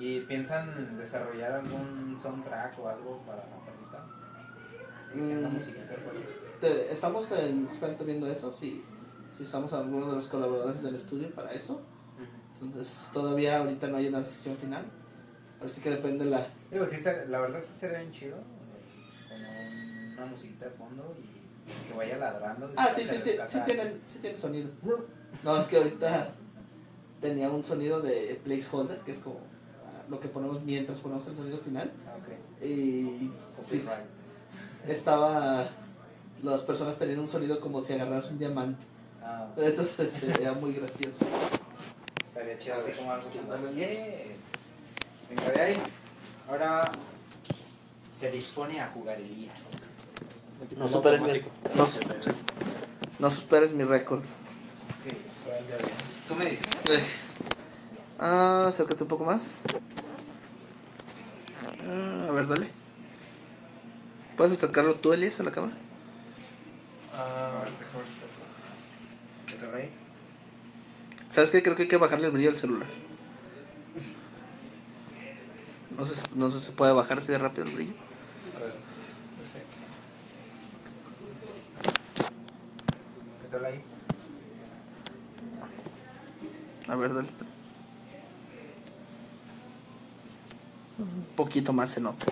¿Y 0.00 0.20
piensan 0.20 0.96
desarrollar 0.96 1.52
algún 1.52 2.16
soundtrack 2.18 2.78
o 2.78 2.88
algo 2.88 3.18
para 3.26 3.38
la 3.38 3.58
perrita? 3.64 4.06
Mm. 5.14 5.56
estamos 6.92 7.32
en, 7.32 7.66
justamente 7.66 8.04
viendo 8.04 8.30
eso, 8.30 8.52
si, 9.38 9.44
si 9.44 9.44
estamos 9.44 9.72
algunos 9.72 10.10
de 10.10 10.16
los 10.16 10.26
colaboradores 10.26 10.82
del 10.82 10.94
estudio 10.96 11.30
para 11.30 11.52
eso. 11.52 11.80
Entonces 12.60 13.08
todavía 13.12 13.58
ahorita 13.58 13.86
no 13.88 13.96
hay 13.98 14.08
una 14.08 14.20
decisión 14.20 14.56
final. 14.56 14.84
A 15.60 15.64
ver 15.64 15.72
si 15.72 15.80
que 15.80 15.90
depende 15.90 16.24
la... 16.24 16.46
Digo, 16.70 16.86
sí 16.86 16.96
está- 16.96 17.24
la 17.26 17.40
verdad 17.40 17.62
sí 17.64 17.72
sería 17.78 17.98
bien 18.00 18.10
chido. 18.12 18.36
eh, 19.30 20.12
Con 20.14 20.24
una 20.24 20.32
musiquita 20.32 20.64
de 20.66 20.70
fondo 20.72 21.16
y 21.20 21.88
que 21.88 21.96
vaya 21.96 22.16
ladrando. 22.18 22.68
y 22.68 22.72
Ah, 22.76 22.88
sí, 22.94 23.02
sí, 23.06 23.16
sí, 23.48 23.58
tiene, 23.66 23.96
sí 24.06 24.18
tiene 24.20 24.38
sonido. 24.38 24.70
No, 25.44 25.56
es 25.60 25.66
que 25.68 25.76
ahorita 25.76 26.30
tenía 27.20 27.50
un 27.50 27.64
sonido 27.64 28.00
de 28.00 28.40
placeholder, 28.44 28.98
que 29.00 29.12
es 29.12 29.18
como 29.18 29.38
ah, 29.86 30.02
lo 30.08 30.18
que 30.20 30.28
ponemos 30.28 30.62
mientras 30.62 30.98
ponemos 31.00 31.26
el 31.28 31.34
sonido 31.36 31.58
final. 31.58 31.92
Ah. 32.06 32.64
Y 32.64 33.30
sí, 33.68 33.82
estaba... 34.86 35.68
Las 36.42 36.60
personas 36.62 36.96
tenían 36.96 37.18
un 37.18 37.28
sonido 37.28 37.60
como 37.60 37.82
si 37.82 37.92
agarraras 37.94 38.30
un 38.30 38.38
diamante. 38.38 38.84
Ah, 39.30 39.46
Entonces 39.58 40.22
era 40.22 40.54
muy 40.54 40.72
gracioso. 40.72 41.26
estaría 42.28 42.58
chido 42.58 42.76
así 42.76 42.92
como 42.92 43.12
algo 43.12 43.28
como... 43.28 43.68
"Yeah". 43.72 43.88
Venga 45.28 45.50
de 45.50 45.60
ahí. 45.60 45.76
Ahora 46.48 46.90
se 48.10 48.30
dispone 48.30 48.80
a 48.80 48.86
jugar 48.88 49.18
el 49.18 49.28
día. 49.28 49.50
No 50.78 50.88
superes 50.88 51.20
mi, 51.20 51.28
no, 51.74 51.88
no 53.18 53.30
superes 53.30 53.72
mi 53.72 53.84
récord. 53.84 54.20
Ok, 54.20 55.14
Tú 56.26 56.34
me 56.34 56.46
dices. 56.46 56.66
Ah, 58.18 58.66
acércate 58.68 59.02
un 59.02 59.08
poco 59.10 59.24
más. 59.26 59.50
Ah, 61.86 62.26
a 62.28 62.32
ver, 62.32 62.48
dale. 62.48 62.70
¿Puedes 64.38 64.56
acercarlo 64.56 64.94
tú, 64.94 65.12
Elias, 65.12 65.38
a 65.38 65.42
la 65.42 65.52
cámara? 65.52 65.74
Ah, 67.14 67.64
¿Qué 67.78 67.84
¿Sabes 71.32 71.50
qué? 71.50 71.62
Creo 71.62 71.76
que 71.76 71.82
hay 71.82 71.88
que 71.88 71.96
bajarle 71.96 72.26
el 72.26 72.32
brillo 72.32 72.50
al 72.50 72.56
celular. 72.56 72.88
No 75.96 76.06
sé, 76.06 76.14
no 76.34 76.50
sé 76.50 76.60
si 76.60 76.66
se 76.66 76.72
puede 76.72 76.92
bajar 76.92 77.18
así 77.18 77.28
de 77.28 77.38
rápido 77.38 77.64
el 77.64 77.74
brillo. 77.74 77.92
a 78.56 78.60
ver. 78.60 78.72
Perfecto. 79.38 79.78
¿Qué 83.42 83.48
tal 83.50 83.64
ahí? 83.64 83.82
A 86.88 86.96
ver, 86.96 87.14
dale. 87.14 87.28
Un 90.98 91.26
poquito 91.36 91.72
más 91.72 91.90
se 91.90 92.00
nota. 92.00 92.26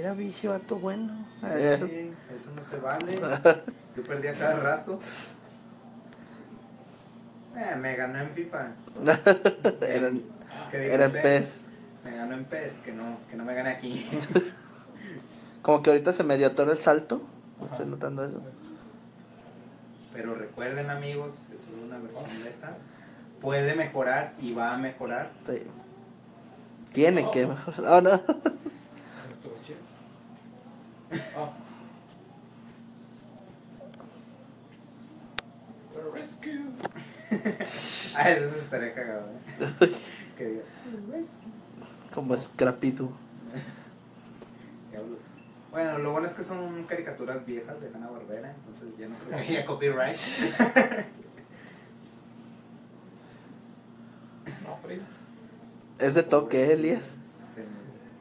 Era 0.00 0.14
bicho, 0.14 0.48
vato 0.48 0.76
bueno. 0.76 1.12
Sí, 1.42 2.14
eso 2.34 2.50
no 2.56 2.62
se 2.62 2.78
vale. 2.78 3.20
Yo 3.96 4.02
perdía 4.02 4.32
cada 4.32 4.58
rato. 4.58 4.98
Eh, 7.54 7.76
me 7.76 7.94
ganó 7.96 8.20
en 8.20 8.30
FIFA. 8.30 8.72
Diga 8.98 9.20
Era 10.72 11.04
en 11.04 11.12
PES. 11.12 11.60
Me 12.02 12.16
ganó 12.16 12.34
en 12.34 12.46
PES, 12.46 12.78
que 12.78 12.92
no, 12.92 13.18
que 13.28 13.36
no 13.36 13.44
me 13.44 13.54
gane 13.54 13.68
aquí. 13.68 14.08
Como 15.62 15.82
que 15.82 15.90
ahorita 15.90 16.14
se 16.14 16.24
me 16.24 16.38
dio 16.38 16.46
atora 16.46 16.72
el 16.72 16.78
salto. 16.78 17.20
Ajá. 17.58 17.72
Estoy 17.72 17.86
notando 17.86 18.24
eso. 18.24 18.40
Pero 20.14 20.34
recuerden 20.34 20.88
amigos, 20.88 21.34
es 21.54 21.66
una 21.84 21.98
versión 21.98 22.24
beta. 22.42 22.74
Puede 23.42 23.74
mejorar 23.74 24.32
y 24.40 24.54
va 24.54 24.72
a 24.72 24.78
mejorar. 24.78 25.30
Sí. 25.46 25.62
Tiene 26.94 27.30
que 27.30 27.46
mejorar. 27.46 27.92
Oh, 27.92 28.00
no. 28.00 28.14
Estuvo 29.30 29.54
chido. 29.62 29.78
Oh. 31.36 31.50
The 35.94 36.00
rescue. 36.12 36.60
Ah, 38.16 38.30
eso 38.30 38.56
estaría 38.56 38.94
cagado, 38.94 39.28
¿eh? 39.30 39.92
que 40.36 40.44
diga. 40.46 40.62
Como 42.14 42.36
Scrappy-Doo. 42.36 43.10
Diablos. 44.90 45.20
Bueno, 45.70 45.98
lo 45.98 46.12
bueno 46.12 46.26
es 46.26 46.34
que 46.34 46.42
son 46.42 46.84
caricaturas 46.84 47.46
viejas 47.46 47.80
de 47.80 47.88
Hanna 47.88 48.10
Barbera, 48.10 48.54
entonces 48.54 48.98
ya 48.98 49.08
no 49.08 49.14
creo 49.16 49.30
que 49.30 49.42
haya 49.42 49.64
copyright. 49.66 50.16
No, 54.64 54.76
Frida. 54.82 55.04
Es 56.00 56.14
de 56.14 56.22
toque, 56.24 56.72
Elias. 56.72 57.12
Sí, 57.22 57.62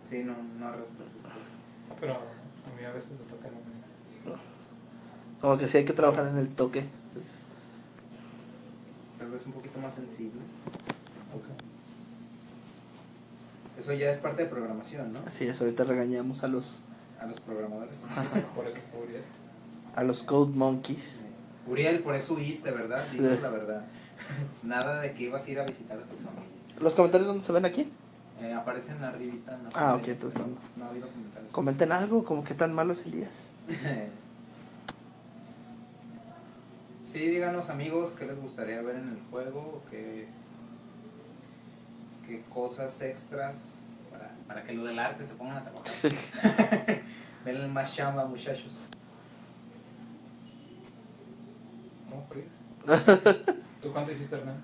sí, 0.03 0.23
no, 0.23 0.36
no 0.60 0.67
arrastras 0.67 1.08
esto. 1.15 1.29
No, 1.29 1.95
pero 1.99 2.13
a 2.13 2.79
mí 2.79 2.86
a 2.86 2.91
veces 2.91 3.12
me 3.12 3.25
toca 3.25 3.47
no. 3.47 3.69
Como 5.41 5.58
que 5.58 5.67
sí 5.67 5.77
hay 5.77 5.86
que 5.86 5.93
trabajar 5.93 6.27
en 6.27 6.38
el 6.38 6.49
toque. 6.49 6.84
Tal 9.29 9.37
vez 9.37 9.45
un 9.45 9.53
poquito 9.53 9.79
más 9.79 9.93
sensible. 9.93 10.41
Ok. 11.35 11.43
Eso 13.77 13.93
ya 13.93 14.09
es 14.09 14.17
parte 14.17 14.41
de 14.41 14.49
programación, 14.49 15.13
¿no? 15.13 15.19
Así 15.27 15.43
es, 15.43 15.61
ahorita 15.61 15.83
regañamos 15.83 16.43
a 16.43 16.47
los 16.47 16.77
A 17.21 17.27
los 17.27 17.39
programadores. 17.39 17.99
Por 18.55 18.65
eso 18.65 18.77
es 18.77 18.83
Uriel. 19.03 19.21
a 19.95 20.03
los 20.03 20.23
Code 20.23 20.57
Monkeys. 20.57 21.25
Uriel, 21.67 21.99
por 21.99 22.15
eso 22.15 22.33
huiste, 22.33 22.71
¿verdad? 22.71 22.97
Sí. 22.99 23.19
Dices 23.19 23.39
la 23.43 23.49
verdad. 23.51 23.85
Nada 24.63 24.99
de 24.99 25.13
que 25.13 25.25
ibas 25.25 25.45
a 25.45 25.49
ir 25.51 25.59
a 25.59 25.63
visitar 25.63 25.99
a 25.99 26.01
tu 26.01 26.15
familia. 26.15 26.49
¿Los 26.79 26.95
comentarios 26.95 27.27
dónde 27.27 27.43
se 27.43 27.51
ven 27.51 27.65
aquí? 27.65 27.87
Eh, 28.41 28.51
aparecen 28.51 29.03
arribita 29.03 29.53
en 29.53 29.65
la 29.65 29.69
Ah, 29.75 29.93
ok, 29.93 30.07
entonces 30.07 30.39
no. 30.39 30.47
No 30.75 30.85
ha 30.85 30.89
habido 30.89 31.07
comentarios. 31.07 31.51
Comenten 31.53 31.91
algo, 31.91 32.23
como 32.23 32.43
que 32.43 32.55
tan 32.55 32.73
malo 32.73 32.93
es 32.93 33.05
Elías. 33.05 33.49
sí, 37.10 37.19
díganos 37.28 37.69
amigos 37.69 38.13
qué 38.17 38.26
les 38.26 38.39
gustaría 38.39 38.82
ver 38.82 38.98
en 38.98 39.10
el 39.10 39.19
juego, 39.32 39.82
qué, 39.89 40.28
qué 42.28 42.43
cosas 42.54 43.02
extras 43.02 43.76
para, 44.12 44.32
para 44.48 44.63
que 44.63 44.74
los 44.74 44.86
del 44.86 45.00
arte 45.00 45.26
se 45.26 45.34
pongan 45.34 45.58
a 45.58 45.63
trabajar. 45.63 45.93
Denle 47.45 47.67
más 47.67 47.95
chamba, 47.95 48.26
muchachos. 48.26 48.80
No, 52.10 52.24
Frida. 52.30 52.48
¿Tú 53.82 53.91
cuánto 53.91 54.12
hiciste, 54.12 54.36
Hernán? 54.36 54.62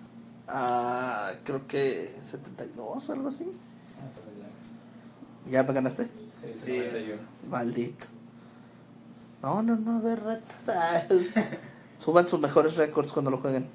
Ah, 0.48 1.32
creo 1.44 1.66
que 1.66 2.16
72 2.22 3.10
algo 3.10 3.30
así. 3.30 3.52
Ah, 4.00 4.08
ya. 5.48 5.52
¿Ya 5.52 5.64
me 5.64 5.74
ganaste? 5.74 6.04
Sí, 6.40 6.52
Sí. 6.54 6.60
sí. 6.60 6.78
91. 6.78 7.22
Maldito. 7.50 8.06
No, 9.42 9.64
no, 9.64 9.76
no, 9.76 10.02
de 10.02 10.16
retas. 10.16 11.06
Suban 12.00 12.28
sus 12.28 12.40
mejores 12.40 12.76
récords 12.76 13.12
cuando 13.12 13.32
lo 13.32 13.38
jueguen. 13.38 13.68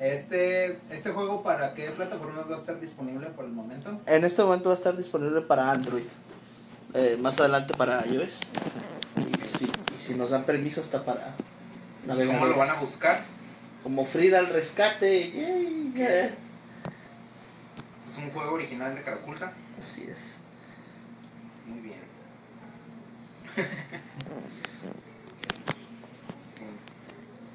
Este, 0.00 0.78
este 0.90 1.10
juego, 1.10 1.42
¿para 1.42 1.74
qué 1.74 1.90
plataformas 1.90 2.50
va 2.50 2.56
a 2.56 2.58
estar 2.58 2.80
disponible 2.80 3.28
por 3.28 3.44
el 3.44 3.52
momento? 3.52 4.00
En 4.06 4.24
este 4.24 4.42
momento 4.42 4.68
va 4.68 4.74
a 4.74 4.78
estar 4.78 4.96
disponible 4.96 5.40
para 5.42 5.70
Android. 5.70 6.04
Eh, 6.94 7.16
más 7.20 7.40
adelante 7.40 7.74
para 7.74 8.06
iOS. 8.06 8.40
Y 9.16 9.48
si, 9.48 9.64
y 9.64 9.96
si 9.96 10.14
nos 10.14 10.30
dan 10.30 10.44
permiso 10.44 10.80
hasta 10.80 11.04
para 11.04 11.34
¿Y 12.04 12.26
¿Cómo 12.26 12.44
lo 12.44 12.56
van 12.56 12.70
a 12.70 12.74
buscar? 12.74 13.22
Como 13.82 14.04
Frida 14.04 14.38
al 14.38 14.48
rescate. 14.48 15.30
Yay, 15.30 15.92
yeah. 15.94 16.24
Este 16.26 16.36
es 18.02 18.18
un 18.18 18.30
juego 18.30 18.52
original 18.54 18.94
de 18.94 19.02
Caraculta. 19.02 19.52
Así 19.82 20.06
es. 20.08 20.34
Muy 21.66 21.80
bien. 21.80 22.00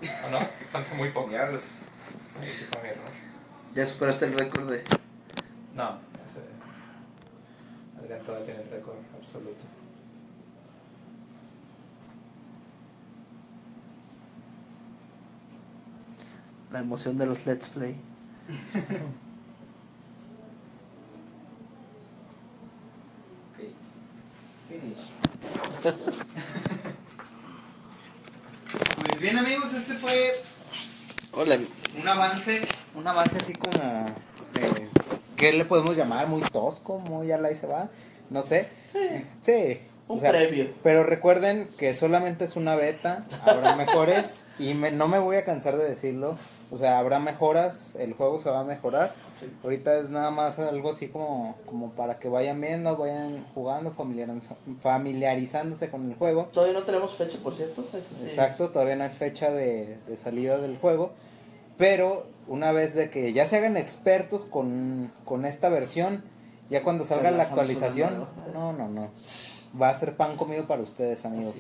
¿O 0.02 0.30
no? 0.30 0.40
Falta 0.72 0.94
muy 0.96 1.12
poco. 1.12 1.30
Diablos. 1.30 1.72
Ahí 2.40 2.48
sí 2.48 2.66
fue 2.72 2.82
mi 2.82 2.90
error. 2.90 3.10
Ya 3.76 3.86
superaste 3.86 4.26
el 4.26 4.38
récord 4.38 4.70
de. 4.72 4.84
No, 5.76 6.00
ese. 6.26 6.42
Adrián 8.00 8.22
todavía 8.24 8.46
tiene 8.46 8.62
el 8.64 8.70
récord 8.70 8.96
absoluto. 9.22 9.66
La 16.72 16.80
emoción 16.80 17.18
de 17.18 17.26
los 17.26 17.46
Let's 17.46 17.70
Play. 17.70 17.96
Ok. 23.52 23.66
Finish. 24.70 25.10
Pues 29.20 29.34
bien 29.34 29.38
amigos, 29.46 29.74
este 29.74 29.96
fue 29.96 30.32
Hola. 31.34 31.60
un 32.02 32.08
avance, 32.08 32.62
un 32.96 33.06
avance 33.06 33.36
así 33.36 33.52
como, 33.52 33.78
eh, 34.56 34.88
¿qué 35.36 35.52
le 35.52 35.66
podemos 35.66 35.98
llamar? 35.98 36.28
Muy 36.28 36.42
tosco, 36.44 37.00
muy 37.00 37.30
a 37.34 37.38
la 37.38 37.52
y 37.52 37.56
se 37.58 37.68
va, 37.68 37.90
no 38.30 38.44
sé. 38.44 38.70
Sí, 38.94 39.26
Sí. 39.42 39.82
un 40.08 40.20
o 40.20 40.22
sea, 40.22 40.30
previo. 40.32 40.72
Pero 40.84 41.04
recuerden 41.04 41.70
que 41.78 41.94
solamente 41.94 42.46
es 42.46 42.56
una 42.56 42.78
beta, 42.78 43.26
habrá 43.46 43.76
mejores 43.76 44.48
y 44.58 44.74
me- 44.74 44.92
no 44.92 45.10
me 45.10 45.20
voy 45.20 45.36
a 45.36 45.44
cansar 45.44 45.76
de 45.78 45.90
decirlo. 45.90 46.38
O 46.72 46.76
sea, 46.76 47.00
habrá 47.00 47.20
mejoras, 47.20 47.96
el 47.96 48.14
juego 48.14 48.38
se 48.38 48.50
va 48.52 48.60
a 48.60 48.64
mejorar. 48.64 49.16
Sí. 49.40 49.52
Ahorita 49.64 49.98
es 49.98 50.12
nada 50.12 50.30
más 50.30 50.60
algo 50.60 50.92
así 50.92 51.08
como, 51.08 51.56
como 51.66 51.92
para 51.92 52.20
que 52.20 52.30
vayan 52.30 52.62
viendo, 52.62 52.96
vayan 52.96 53.44
jugando, 53.56 53.92
familiariz- 53.96 54.52
familiarizándose 54.80 55.90
con 55.90 56.10
el 56.10 56.16
juego. 56.16 56.50
Todavía 56.54 56.76
no 56.80 56.84
tenemos 56.86 57.16
fecha, 57.16 57.38
por 57.44 57.56
cierto. 57.56 57.84
Sí. 57.92 57.98
Exacto, 58.24 58.70
todavía 58.70 58.96
no 58.98 59.06
hay 59.06 59.10
fecha 59.10 59.50
de, 59.52 59.98
de 60.08 60.18
salida 60.18 60.58
del 60.60 60.78
juego. 60.78 61.12
Pero 61.78 62.28
una 62.48 62.72
vez 62.72 62.94
de 62.94 63.10
que 63.10 63.34
ya 63.34 63.48
se 63.48 63.58
hagan 63.58 63.78
expertos 63.78 64.46
con, 64.46 65.12
con 65.26 65.46
esta 65.46 65.70
versión, 65.70 66.24
ya 66.70 66.84
cuando 66.84 67.04
salga 67.06 67.32
la 67.32 67.44
actualización, 67.44 68.28
no, 68.54 68.74
no, 68.74 68.88
no. 68.90 69.10
Va 69.82 69.90
a 69.90 69.94
ser 69.98 70.16
pan 70.18 70.36
comido 70.38 70.68
para 70.68 70.82
ustedes, 70.82 71.26
amigos. 71.26 71.56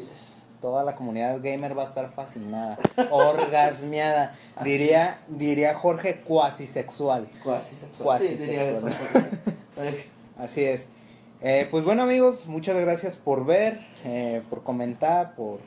Toda 0.62 0.84
la 0.84 0.93
comunidad 0.95 1.39
gamer 1.41 1.78
va 1.78 1.84
a 1.84 1.86
estar 1.86 2.12
fascinada, 2.13 2.78
orgasmeada. 3.12 4.36
Diría, 4.63 5.17
diría 5.30 5.74
Jorge 5.74 6.17
cuasi 6.22 6.67
sexual. 6.67 7.30
Cuasi 7.43 7.76
sexual. 7.76 8.04
Cuasi 8.04 8.28
sí, 8.30 8.36
diría 8.36 8.74
Así 10.38 10.63
es. 10.65 10.88
Eh, 11.41 11.65
pues 11.72 11.86
bueno 11.86 12.04
amigos, 12.04 12.48
muchas 12.48 12.78
gracias 12.78 13.15
por 13.15 13.45
ver, 13.45 13.80
eh, 14.04 14.41
por 14.50 14.63
comentar, 14.63 15.36
por, 15.36 15.60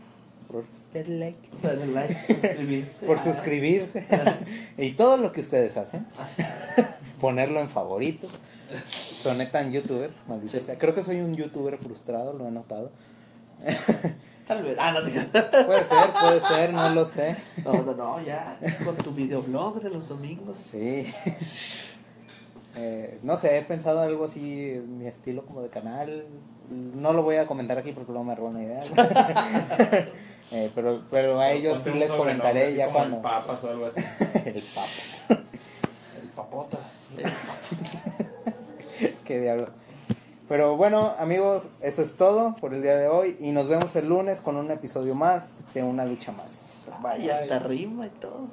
por 0.50 0.64
dar 0.92 1.08
like, 1.08 1.48
Darle 1.62 1.86
like, 1.86 2.14
suscribirse. 2.26 3.06
por 3.06 3.18
suscribirse 3.18 4.04
y 4.76 4.92
todo 4.92 5.16
lo 5.16 5.32
que 5.32 5.40
ustedes 5.40 5.78
hacen. 5.78 6.06
Ponerlo 7.18 7.60
en 7.60 7.70
favoritos. 7.70 8.30
Soné 8.86 9.46
tan 9.46 9.72
youtuber, 9.72 10.10
maldita 10.28 10.58
Sí. 10.58 10.64
sea. 10.64 10.78
Creo 10.78 10.94
que 10.94 11.02
soy 11.02 11.20
un 11.20 11.34
youtuber 11.34 11.78
frustrado, 11.78 12.34
lo 12.34 12.46
he 12.48 12.50
notado. 12.50 12.90
Tal 14.46 14.62
vez. 14.62 14.76
Ah, 14.78 14.92
no 14.92 15.02
te 15.02 15.10
Puede 15.64 15.84
ser, 15.84 16.10
puede 16.20 16.40
ser, 16.40 16.72
no 16.72 16.90
lo 16.90 17.04
sé. 17.04 17.36
No, 17.64 17.82
no, 17.82 17.94
no, 17.94 18.20
ya. 18.20 18.58
Con 18.84 18.96
tu 18.96 19.12
videoblog 19.12 19.80
de 19.80 19.90
los 19.90 20.08
domingos. 20.08 20.56
Sí. 20.56 21.12
Eh, 22.74 23.18
no 23.22 23.36
sé, 23.36 23.58
he 23.58 23.62
pensado 23.62 24.00
algo 24.00 24.24
así, 24.24 24.82
mi 24.86 25.06
estilo 25.06 25.44
como 25.44 25.60
de 25.62 25.68
canal. 25.68 26.24
No 26.70 27.12
lo 27.12 27.22
voy 27.22 27.36
a 27.36 27.46
comentar 27.46 27.76
aquí 27.76 27.92
porque 27.92 28.12
luego 28.12 28.24
me 28.24 28.34
roban 28.34 28.54
la 28.54 28.62
idea. 28.62 28.80
Eh, 30.54 30.70
pero, 30.74 31.00
pero 31.10 31.40
a 31.40 31.50
ellos 31.50 31.78
sí 31.78 31.94
les 31.94 32.12
comentaré 32.12 32.74
ya 32.74 32.88
como 32.88 32.98
cuando. 32.98 33.16
El 33.16 33.22
papas 33.22 33.64
o 33.64 33.70
algo 33.70 33.86
así. 33.86 34.00
El 34.44 34.52
papas. 34.52 35.22
El 36.20 36.28
papotas. 36.36 36.80
Qué 39.24 39.40
diablo. 39.40 39.70
Pero 40.48 40.76
bueno, 40.76 41.14
amigos, 41.18 41.68
eso 41.80 42.02
es 42.02 42.16
todo 42.16 42.54
por 42.56 42.74
el 42.74 42.82
día 42.82 42.96
de 42.96 43.08
hoy 43.08 43.36
y 43.40 43.52
nos 43.52 43.68
vemos 43.68 43.94
el 43.96 44.08
lunes 44.08 44.40
con 44.40 44.56
un 44.56 44.70
episodio 44.70 45.14
más 45.14 45.64
de 45.72 45.82
Una 45.82 46.04
Lucha 46.04 46.32
Más. 46.32 46.86
Vaya, 47.00 47.36
hasta 47.36 47.56
arriba 47.56 48.06
y 48.06 48.10
todo. 48.10 48.50